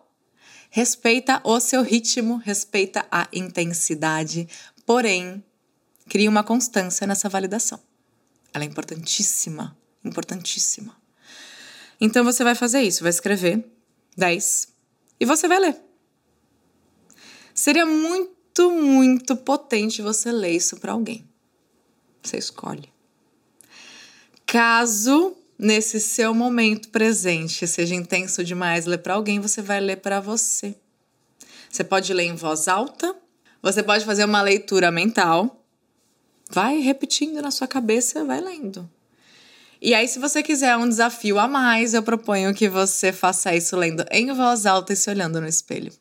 Respeita 0.69 1.41
o 1.43 1.59
seu 1.59 1.81
ritmo, 1.81 2.37
respeita 2.37 3.05
a 3.11 3.27
intensidade, 3.33 4.47
porém, 4.85 5.43
crie 6.07 6.27
uma 6.27 6.43
constância 6.43 7.07
nessa 7.07 7.27
validação. 7.27 7.79
Ela 8.53 8.63
é 8.63 8.67
importantíssima, 8.67 9.75
importantíssima. 10.03 10.95
Então 11.99 12.23
você 12.23 12.43
vai 12.43 12.55
fazer 12.55 12.81
isso, 12.81 13.03
vai 13.03 13.09
escrever 13.09 13.65
10 14.15 14.67
e 15.19 15.25
você 15.25 15.47
vai 15.47 15.59
ler. 15.59 15.75
Seria 17.53 17.85
muito, 17.85 18.71
muito 18.71 19.35
potente 19.35 20.01
você 20.01 20.31
ler 20.31 20.51
isso 20.55 20.77
para 20.77 20.93
alguém. 20.93 21.27
Você 22.21 22.37
escolhe. 22.37 22.91
Caso 24.45 25.35
nesse 25.59 25.99
seu 25.99 26.33
momento 26.33 26.87
presente 26.87 27.67
seja 27.67 27.93
intenso 27.93 28.43
demais 28.45 28.85
ler 28.85 28.99
para 28.99 29.15
alguém, 29.15 29.41
você 29.41 29.61
vai 29.61 29.81
ler 29.81 29.97
para 29.97 30.21
você. 30.21 30.73
Você 31.69 31.83
pode 31.83 32.13
ler 32.13 32.23
em 32.23 32.35
voz 32.35 32.69
alta, 32.69 33.13
você 33.61 33.83
pode 33.83 34.05
fazer 34.05 34.23
uma 34.23 34.41
leitura 34.41 34.89
mental. 34.89 35.63
Vai 36.49 36.79
repetindo 36.79 37.41
na 37.41 37.51
sua 37.51 37.67
cabeça, 37.67 38.23
vai 38.23 38.39
lendo. 38.39 38.89
E 39.81 39.93
aí, 39.93 40.07
se 40.07 40.17
você 40.17 40.41
quiser 40.41 40.75
um 40.77 40.89
desafio 40.89 41.37
a 41.37 41.47
mais, 41.47 41.93
eu 41.93 42.01
proponho 42.01 42.53
que 42.53 42.67
você 42.67 43.13
faça 43.13 43.55
isso 43.55 43.75
lendo 43.75 44.03
em 44.11 44.33
voz 44.33 44.65
alta 44.65 44.93
e 44.93 44.95
se 44.95 45.09
olhando 45.09 45.39
no 45.39 45.47
espelho. 45.47 45.91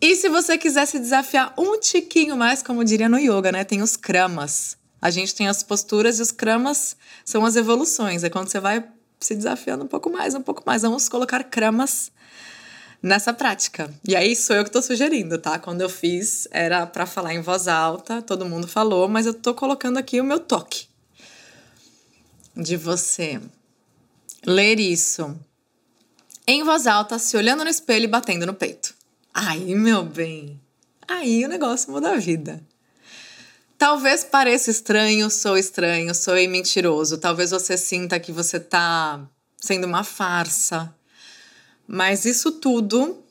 E 0.00 0.16
se 0.16 0.28
você 0.28 0.58
quiser 0.58 0.86
se 0.86 0.98
desafiar 0.98 1.54
um 1.56 1.78
tiquinho 1.78 2.36
mais, 2.36 2.62
como 2.62 2.84
diria 2.84 3.08
no 3.08 3.18
yoga, 3.18 3.52
né? 3.52 3.64
Tem 3.64 3.80
os 3.80 3.96
kramas. 3.96 4.76
A 5.00 5.10
gente 5.10 5.34
tem 5.34 5.48
as 5.48 5.62
posturas 5.62 6.18
e 6.18 6.22
os 6.22 6.32
kramas 6.32 6.96
são 7.24 7.44
as 7.44 7.56
evoluções. 7.56 8.24
É 8.24 8.30
quando 8.30 8.48
você 8.48 8.58
vai 8.58 8.84
se 9.26 9.34
desafiando 9.34 9.84
um 9.84 9.88
pouco 9.88 10.10
mais, 10.10 10.34
um 10.34 10.42
pouco 10.42 10.62
mais. 10.66 10.82
Vamos 10.82 11.08
colocar 11.08 11.42
kramas 11.44 12.12
nessa 13.02 13.32
prática. 13.32 13.92
E 14.06 14.16
aí 14.16 14.34
sou 14.34 14.56
eu 14.56 14.64
que 14.64 14.68
estou 14.68 14.82
sugerindo, 14.82 15.38
tá? 15.38 15.58
Quando 15.58 15.80
eu 15.80 15.88
fiz 15.88 16.48
era 16.50 16.86
para 16.86 17.06
falar 17.06 17.34
em 17.34 17.42
voz 17.42 17.68
alta, 17.68 18.22
todo 18.22 18.46
mundo 18.46 18.66
falou, 18.66 19.08
mas 19.08 19.26
eu 19.26 19.34
tô 19.34 19.54
colocando 19.54 19.98
aqui 19.98 20.20
o 20.20 20.24
meu 20.24 20.40
toque 20.40 20.86
de 22.56 22.76
você 22.76 23.40
ler 24.46 24.78
isso 24.78 25.36
em 26.46 26.62
voz 26.62 26.86
alta, 26.86 27.18
se 27.18 27.36
olhando 27.36 27.64
no 27.64 27.70
espelho 27.70 28.04
e 28.04 28.08
batendo 28.08 28.46
no 28.46 28.54
peito. 28.54 28.94
Aí, 29.32 29.74
meu 29.74 30.04
bem, 30.04 30.60
aí 31.08 31.44
o 31.44 31.48
negócio 31.48 31.90
muda 31.90 32.12
a 32.12 32.16
vida. 32.16 32.62
Talvez 33.78 34.24
pareça 34.24 34.70
estranho, 34.70 35.30
sou 35.30 35.58
estranho, 35.58 36.14
sou 36.14 36.34
mentiroso. 36.48 37.18
Talvez 37.18 37.50
você 37.50 37.76
sinta 37.76 38.20
que 38.20 38.32
você 38.32 38.60
tá 38.60 39.28
sendo 39.60 39.86
uma 39.86 40.04
farsa. 40.04 40.94
Mas 41.86 42.24
isso 42.24 42.52
tudo 42.52 43.22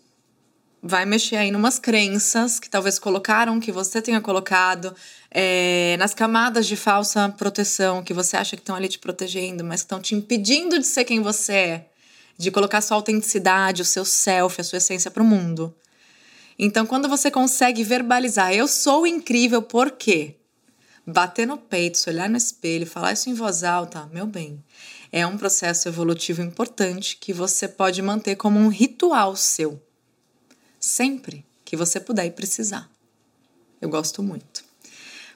vai 0.86 1.06
mexer 1.06 1.38
aí 1.38 1.50
numas 1.50 1.80
crenças 1.80 2.60
que 2.60 2.70
talvez 2.70 3.00
colocaram, 3.00 3.58
que 3.60 3.72
você 3.72 4.02
tenha 4.02 4.20
colocado, 4.20 4.94
é, 5.32 5.96
nas 5.98 6.14
camadas 6.14 6.68
de 6.68 6.76
falsa 6.76 7.30
proteção 7.30 8.04
que 8.04 8.14
você 8.14 8.36
acha 8.36 8.58
que 8.58 8.62
estão 8.62 8.76
ali 8.76 8.90
te 8.90 9.00
protegendo, 9.00 9.64
mas 9.64 9.82
que 9.82 9.86
estão 9.86 10.02
te 10.02 10.14
impedindo 10.14 10.78
de 10.78 10.86
ser 10.86 11.06
quem 11.06 11.22
você 11.22 11.54
é, 11.54 11.90
de 12.38 12.52
colocar 12.52 12.82
sua 12.82 12.98
autenticidade, 12.98 13.82
o 13.82 13.86
seu 13.86 14.04
self, 14.04 14.60
a 14.60 14.64
sua 14.64 14.78
essência 14.78 15.10
para 15.10 15.24
o 15.24 15.26
mundo. 15.26 15.74
Então, 16.58 16.86
quando 16.86 17.10
você 17.10 17.32
consegue 17.32 17.84
verbalizar, 17.84 18.54
eu 18.54 18.68
sou 18.68 19.08
incrível, 19.08 19.62
por 19.62 19.92
quê? 19.92 20.36
Bater 21.06 21.46
no 21.46 21.58
peito, 21.58 21.98
se 21.98 22.10
olhar 22.10 22.30
no 22.30 22.38
espelho, 22.38 22.88
falar 22.88 23.14
isso 23.14 23.30
em 23.30 23.34
voz 23.34 23.64
alta, 23.64 24.10
meu 24.14 24.26
bem, 24.26 24.64
é 25.12 25.28
um 25.28 25.38
processo 25.38 25.88
evolutivo 25.88 26.42
importante 26.42 27.18
que 27.18 27.34
você 27.34 27.68
pode 27.68 28.02
manter 28.02 28.36
como 28.36 28.60
um 28.60 28.70
ritual 28.70 29.36
seu. 29.36 29.82
Sempre 30.80 31.46
que 31.66 31.76
você 31.76 32.00
puder 32.00 32.26
e 32.26 32.32
precisar. 32.32 32.90
Eu 33.82 33.90
gosto 33.90 34.24
muito. 34.24 34.64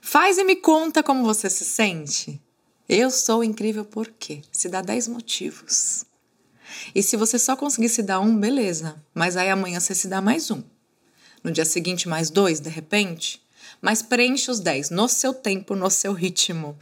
Faz 0.02 0.38
e 0.38 0.44
me 0.44 0.56
conta 0.56 1.04
como 1.04 1.24
você 1.24 1.50
se 1.50 1.66
sente. 1.66 2.42
Eu 2.88 3.12
sou 3.12 3.44
incrível 3.44 3.84
por 3.84 4.08
quê? 4.08 4.42
Se 4.52 4.70
dá 4.70 4.82
10 4.82 5.10
motivos. 5.10 6.06
E 6.96 7.04
se 7.04 7.18
você 7.18 7.38
só 7.38 7.56
conseguir 7.58 7.90
se 7.90 8.02
dar 8.02 8.22
um, 8.22 8.40
beleza. 8.40 9.04
Mas 9.14 9.36
aí 9.36 9.50
amanhã 9.50 9.80
você 9.80 9.94
se 9.94 10.08
dá 10.08 10.22
mais 10.22 10.50
um. 10.50 10.64
No 11.48 11.54
dia 11.54 11.64
seguinte, 11.64 12.10
mais 12.10 12.30
dois, 12.30 12.60
de 12.60 12.68
repente. 12.68 13.42
Mas 13.82 14.02
preenche 14.02 14.52
os 14.52 14.60
10 14.60 14.90
no 14.90 15.08
seu 15.08 15.34
tempo, 15.34 15.78
no 15.78 15.90
seu 15.90 16.12
ritmo. 16.12 16.78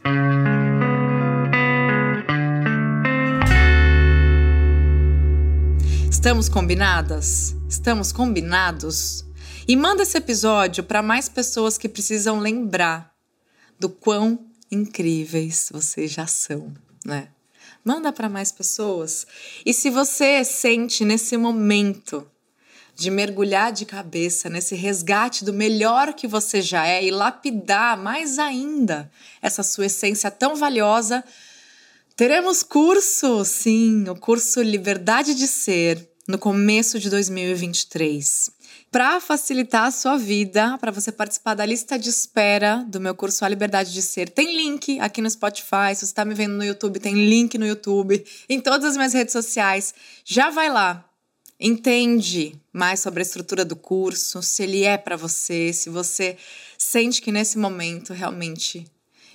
Estamos 6.10 6.48
combinadas? 6.48 7.54
Estamos 7.68 8.10
combinados? 8.10 9.24
E 9.68 9.76
manda 9.76 10.02
esse 10.02 10.18
episódio 10.18 10.82
para 10.82 11.00
mais 11.00 11.28
pessoas 11.28 11.78
que 11.78 11.88
precisam 11.88 12.40
lembrar 12.40 13.14
do 13.78 13.88
quão 13.88 14.46
incríveis 14.68 15.68
vocês 15.70 16.10
já 16.10 16.26
são, 16.26 16.74
né? 17.04 17.28
Manda 17.84 18.12
para 18.12 18.28
mais 18.28 18.50
pessoas. 18.50 19.28
E 19.64 19.72
se 19.72 19.90
você 19.90 20.42
sente 20.42 21.04
nesse 21.04 21.36
momento 21.36 22.28
de 22.96 23.10
mergulhar 23.10 23.70
de 23.72 23.84
cabeça 23.84 24.48
nesse 24.48 24.74
resgate 24.74 25.44
do 25.44 25.52
melhor 25.52 26.14
que 26.14 26.26
você 26.26 26.62
já 26.62 26.86
é 26.86 27.04
e 27.04 27.10
lapidar 27.10 27.98
mais 27.98 28.38
ainda 28.38 29.10
essa 29.42 29.62
sua 29.62 29.86
essência 29.86 30.30
tão 30.30 30.56
valiosa, 30.56 31.22
teremos 32.16 32.62
curso, 32.62 33.44
sim, 33.44 34.08
o 34.08 34.16
curso 34.16 34.62
Liberdade 34.62 35.34
de 35.34 35.46
Ser, 35.46 36.08
no 36.26 36.38
começo 36.38 36.98
de 36.98 37.10
2023 37.10 38.56
para 38.90 39.20
facilitar 39.20 39.84
a 39.84 39.90
sua 39.90 40.16
vida, 40.16 40.78
para 40.78 40.90
você 40.90 41.12
participar 41.12 41.52
da 41.52 41.66
lista 41.66 41.98
de 41.98 42.08
espera 42.08 42.84
do 42.88 42.98
meu 42.98 43.14
curso 43.14 43.44
A 43.44 43.48
Liberdade 43.48 43.92
de 43.92 44.00
Ser. 44.00 44.30
Tem 44.30 44.56
link 44.56 44.98
aqui 45.00 45.20
no 45.20 45.28
Spotify, 45.28 45.92
se 45.94 46.00
você 46.00 46.04
está 46.06 46.24
me 46.24 46.34
vendo 46.34 46.54
no 46.54 46.64
YouTube, 46.64 46.98
tem 46.98 47.14
link 47.14 47.58
no 47.58 47.66
YouTube, 47.66 48.24
em 48.48 48.58
todas 48.58 48.86
as 48.86 48.96
minhas 48.96 49.12
redes 49.12 49.32
sociais. 49.32 49.92
Já 50.24 50.48
vai 50.48 50.70
lá. 50.70 51.05
Entende 51.58 52.60
mais 52.72 53.00
sobre 53.00 53.20
a 53.20 53.22
estrutura 53.22 53.64
do 53.64 53.76
curso, 53.76 54.42
se 54.42 54.62
ele 54.62 54.84
é 54.84 54.98
para 54.98 55.16
você, 55.16 55.72
se 55.72 55.88
você 55.88 56.36
sente 56.76 57.22
que 57.22 57.32
nesse 57.32 57.56
momento 57.56 58.12
realmente 58.12 58.86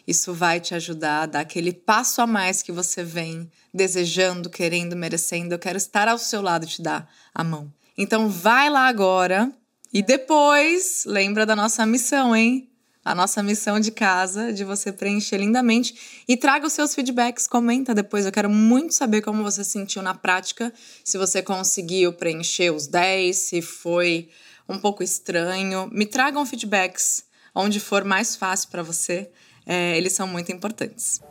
isso 0.07 0.33
vai 0.33 0.59
te 0.59 0.75
ajudar 0.75 1.23
a 1.23 1.25
dar 1.25 1.39
aquele 1.41 1.73
passo 1.73 2.21
a 2.21 2.27
mais 2.27 2.61
que 2.61 2.71
você 2.71 3.03
vem 3.03 3.49
desejando, 3.73 4.49
querendo, 4.49 4.95
merecendo. 4.95 5.53
Eu 5.53 5.59
quero 5.59 5.77
estar 5.77 6.07
ao 6.07 6.17
seu 6.17 6.41
lado 6.41 6.65
e 6.65 6.67
te 6.67 6.81
dar 6.81 7.09
a 7.33 7.43
mão. 7.43 7.71
Então 7.97 8.29
vai 8.29 8.69
lá 8.69 8.87
agora 8.87 9.51
e 9.93 10.01
depois 10.01 11.03
lembra 11.05 11.45
da 11.45 11.55
nossa 11.55 11.85
missão, 11.85 12.35
hein? 12.35 12.70
A 13.03 13.15
nossa 13.15 13.41
missão 13.41 13.79
de 13.79 13.89
casa, 13.89 14.53
de 14.53 14.63
você 14.63 14.91
preencher 14.91 15.37
lindamente 15.37 16.23
e 16.27 16.37
traga 16.37 16.67
os 16.67 16.73
seus 16.73 16.93
feedbacks, 16.93 17.47
comenta 17.47 17.95
depois. 17.95 18.25
Eu 18.25 18.31
quero 18.31 18.49
muito 18.49 18.93
saber 18.93 19.21
como 19.21 19.41
você 19.41 19.63
sentiu 19.63 20.03
na 20.03 20.13
prática, 20.13 20.71
se 21.03 21.17
você 21.17 21.41
conseguiu 21.41 22.13
preencher 22.13 22.71
os 22.71 22.85
10, 22.85 23.35
se 23.35 23.61
foi 23.61 24.29
um 24.69 24.77
pouco 24.77 25.01
estranho. 25.01 25.89
Me 25.91 26.05
tragam 26.05 26.45
feedbacks 26.45 27.25
onde 27.55 27.79
for 27.79 28.03
mais 28.03 28.35
fácil 28.35 28.69
para 28.69 28.83
você, 28.83 29.31
é, 29.65 29.97
eles 29.97 30.13
são 30.13 30.27
muito 30.27 30.51
importantes. 30.51 31.21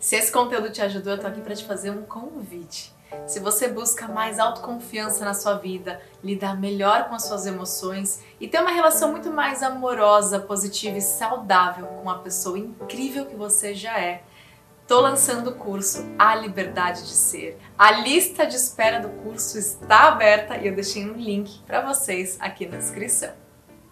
Se 0.00 0.16
esse 0.16 0.32
conteúdo 0.32 0.70
te 0.70 0.80
ajudou, 0.80 1.12
eu 1.12 1.18
tô 1.18 1.26
aqui 1.26 1.42
para 1.42 1.54
te 1.54 1.64
fazer 1.64 1.90
um 1.90 2.02
convite. 2.02 2.92
Se 3.26 3.40
você 3.40 3.68
busca 3.68 4.08
mais 4.08 4.38
autoconfiança 4.38 5.24
na 5.24 5.34
sua 5.34 5.54
vida, 5.54 6.00
lidar 6.22 6.58
melhor 6.58 7.08
com 7.08 7.14
as 7.14 7.24
suas 7.24 7.46
emoções 7.46 8.22
e 8.40 8.48
ter 8.48 8.60
uma 8.60 8.70
relação 8.70 9.10
muito 9.10 9.30
mais 9.30 9.62
amorosa, 9.62 10.40
positiva 10.40 10.98
e 10.98 11.02
saudável 11.02 11.86
com 11.86 12.08
a 12.08 12.18
pessoa 12.18 12.58
incrível 12.58 13.26
que 13.26 13.36
você 13.36 13.74
já 13.74 13.98
é, 13.98 14.22
Estou 14.88 15.02
lançando 15.02 15.50
o 15.50 15.54
curso 15.54 16.02
A 16.18 16.34
Liberdade 16.34 17.02
de 17.02 17.12
Ser. 17.12 17.58
A 17.76 17.90
lista 17.90 18.46
de 18.46 18.56
espera 18.56 18.98
do 18.98 19.10
curso 19.22 19.58
está 19.58 20.08
aberta 20.08 20.56
e 20.56 20.66
eu 20.66 20.74
deixei 20.74 21.04
um 21.04 21.12
link 21.12 21.60
para 21.66 21.82
vocês 21.82 22.38
aqui 22.40 22.64
na 22.64 22.78
descrição. 22.78 23.47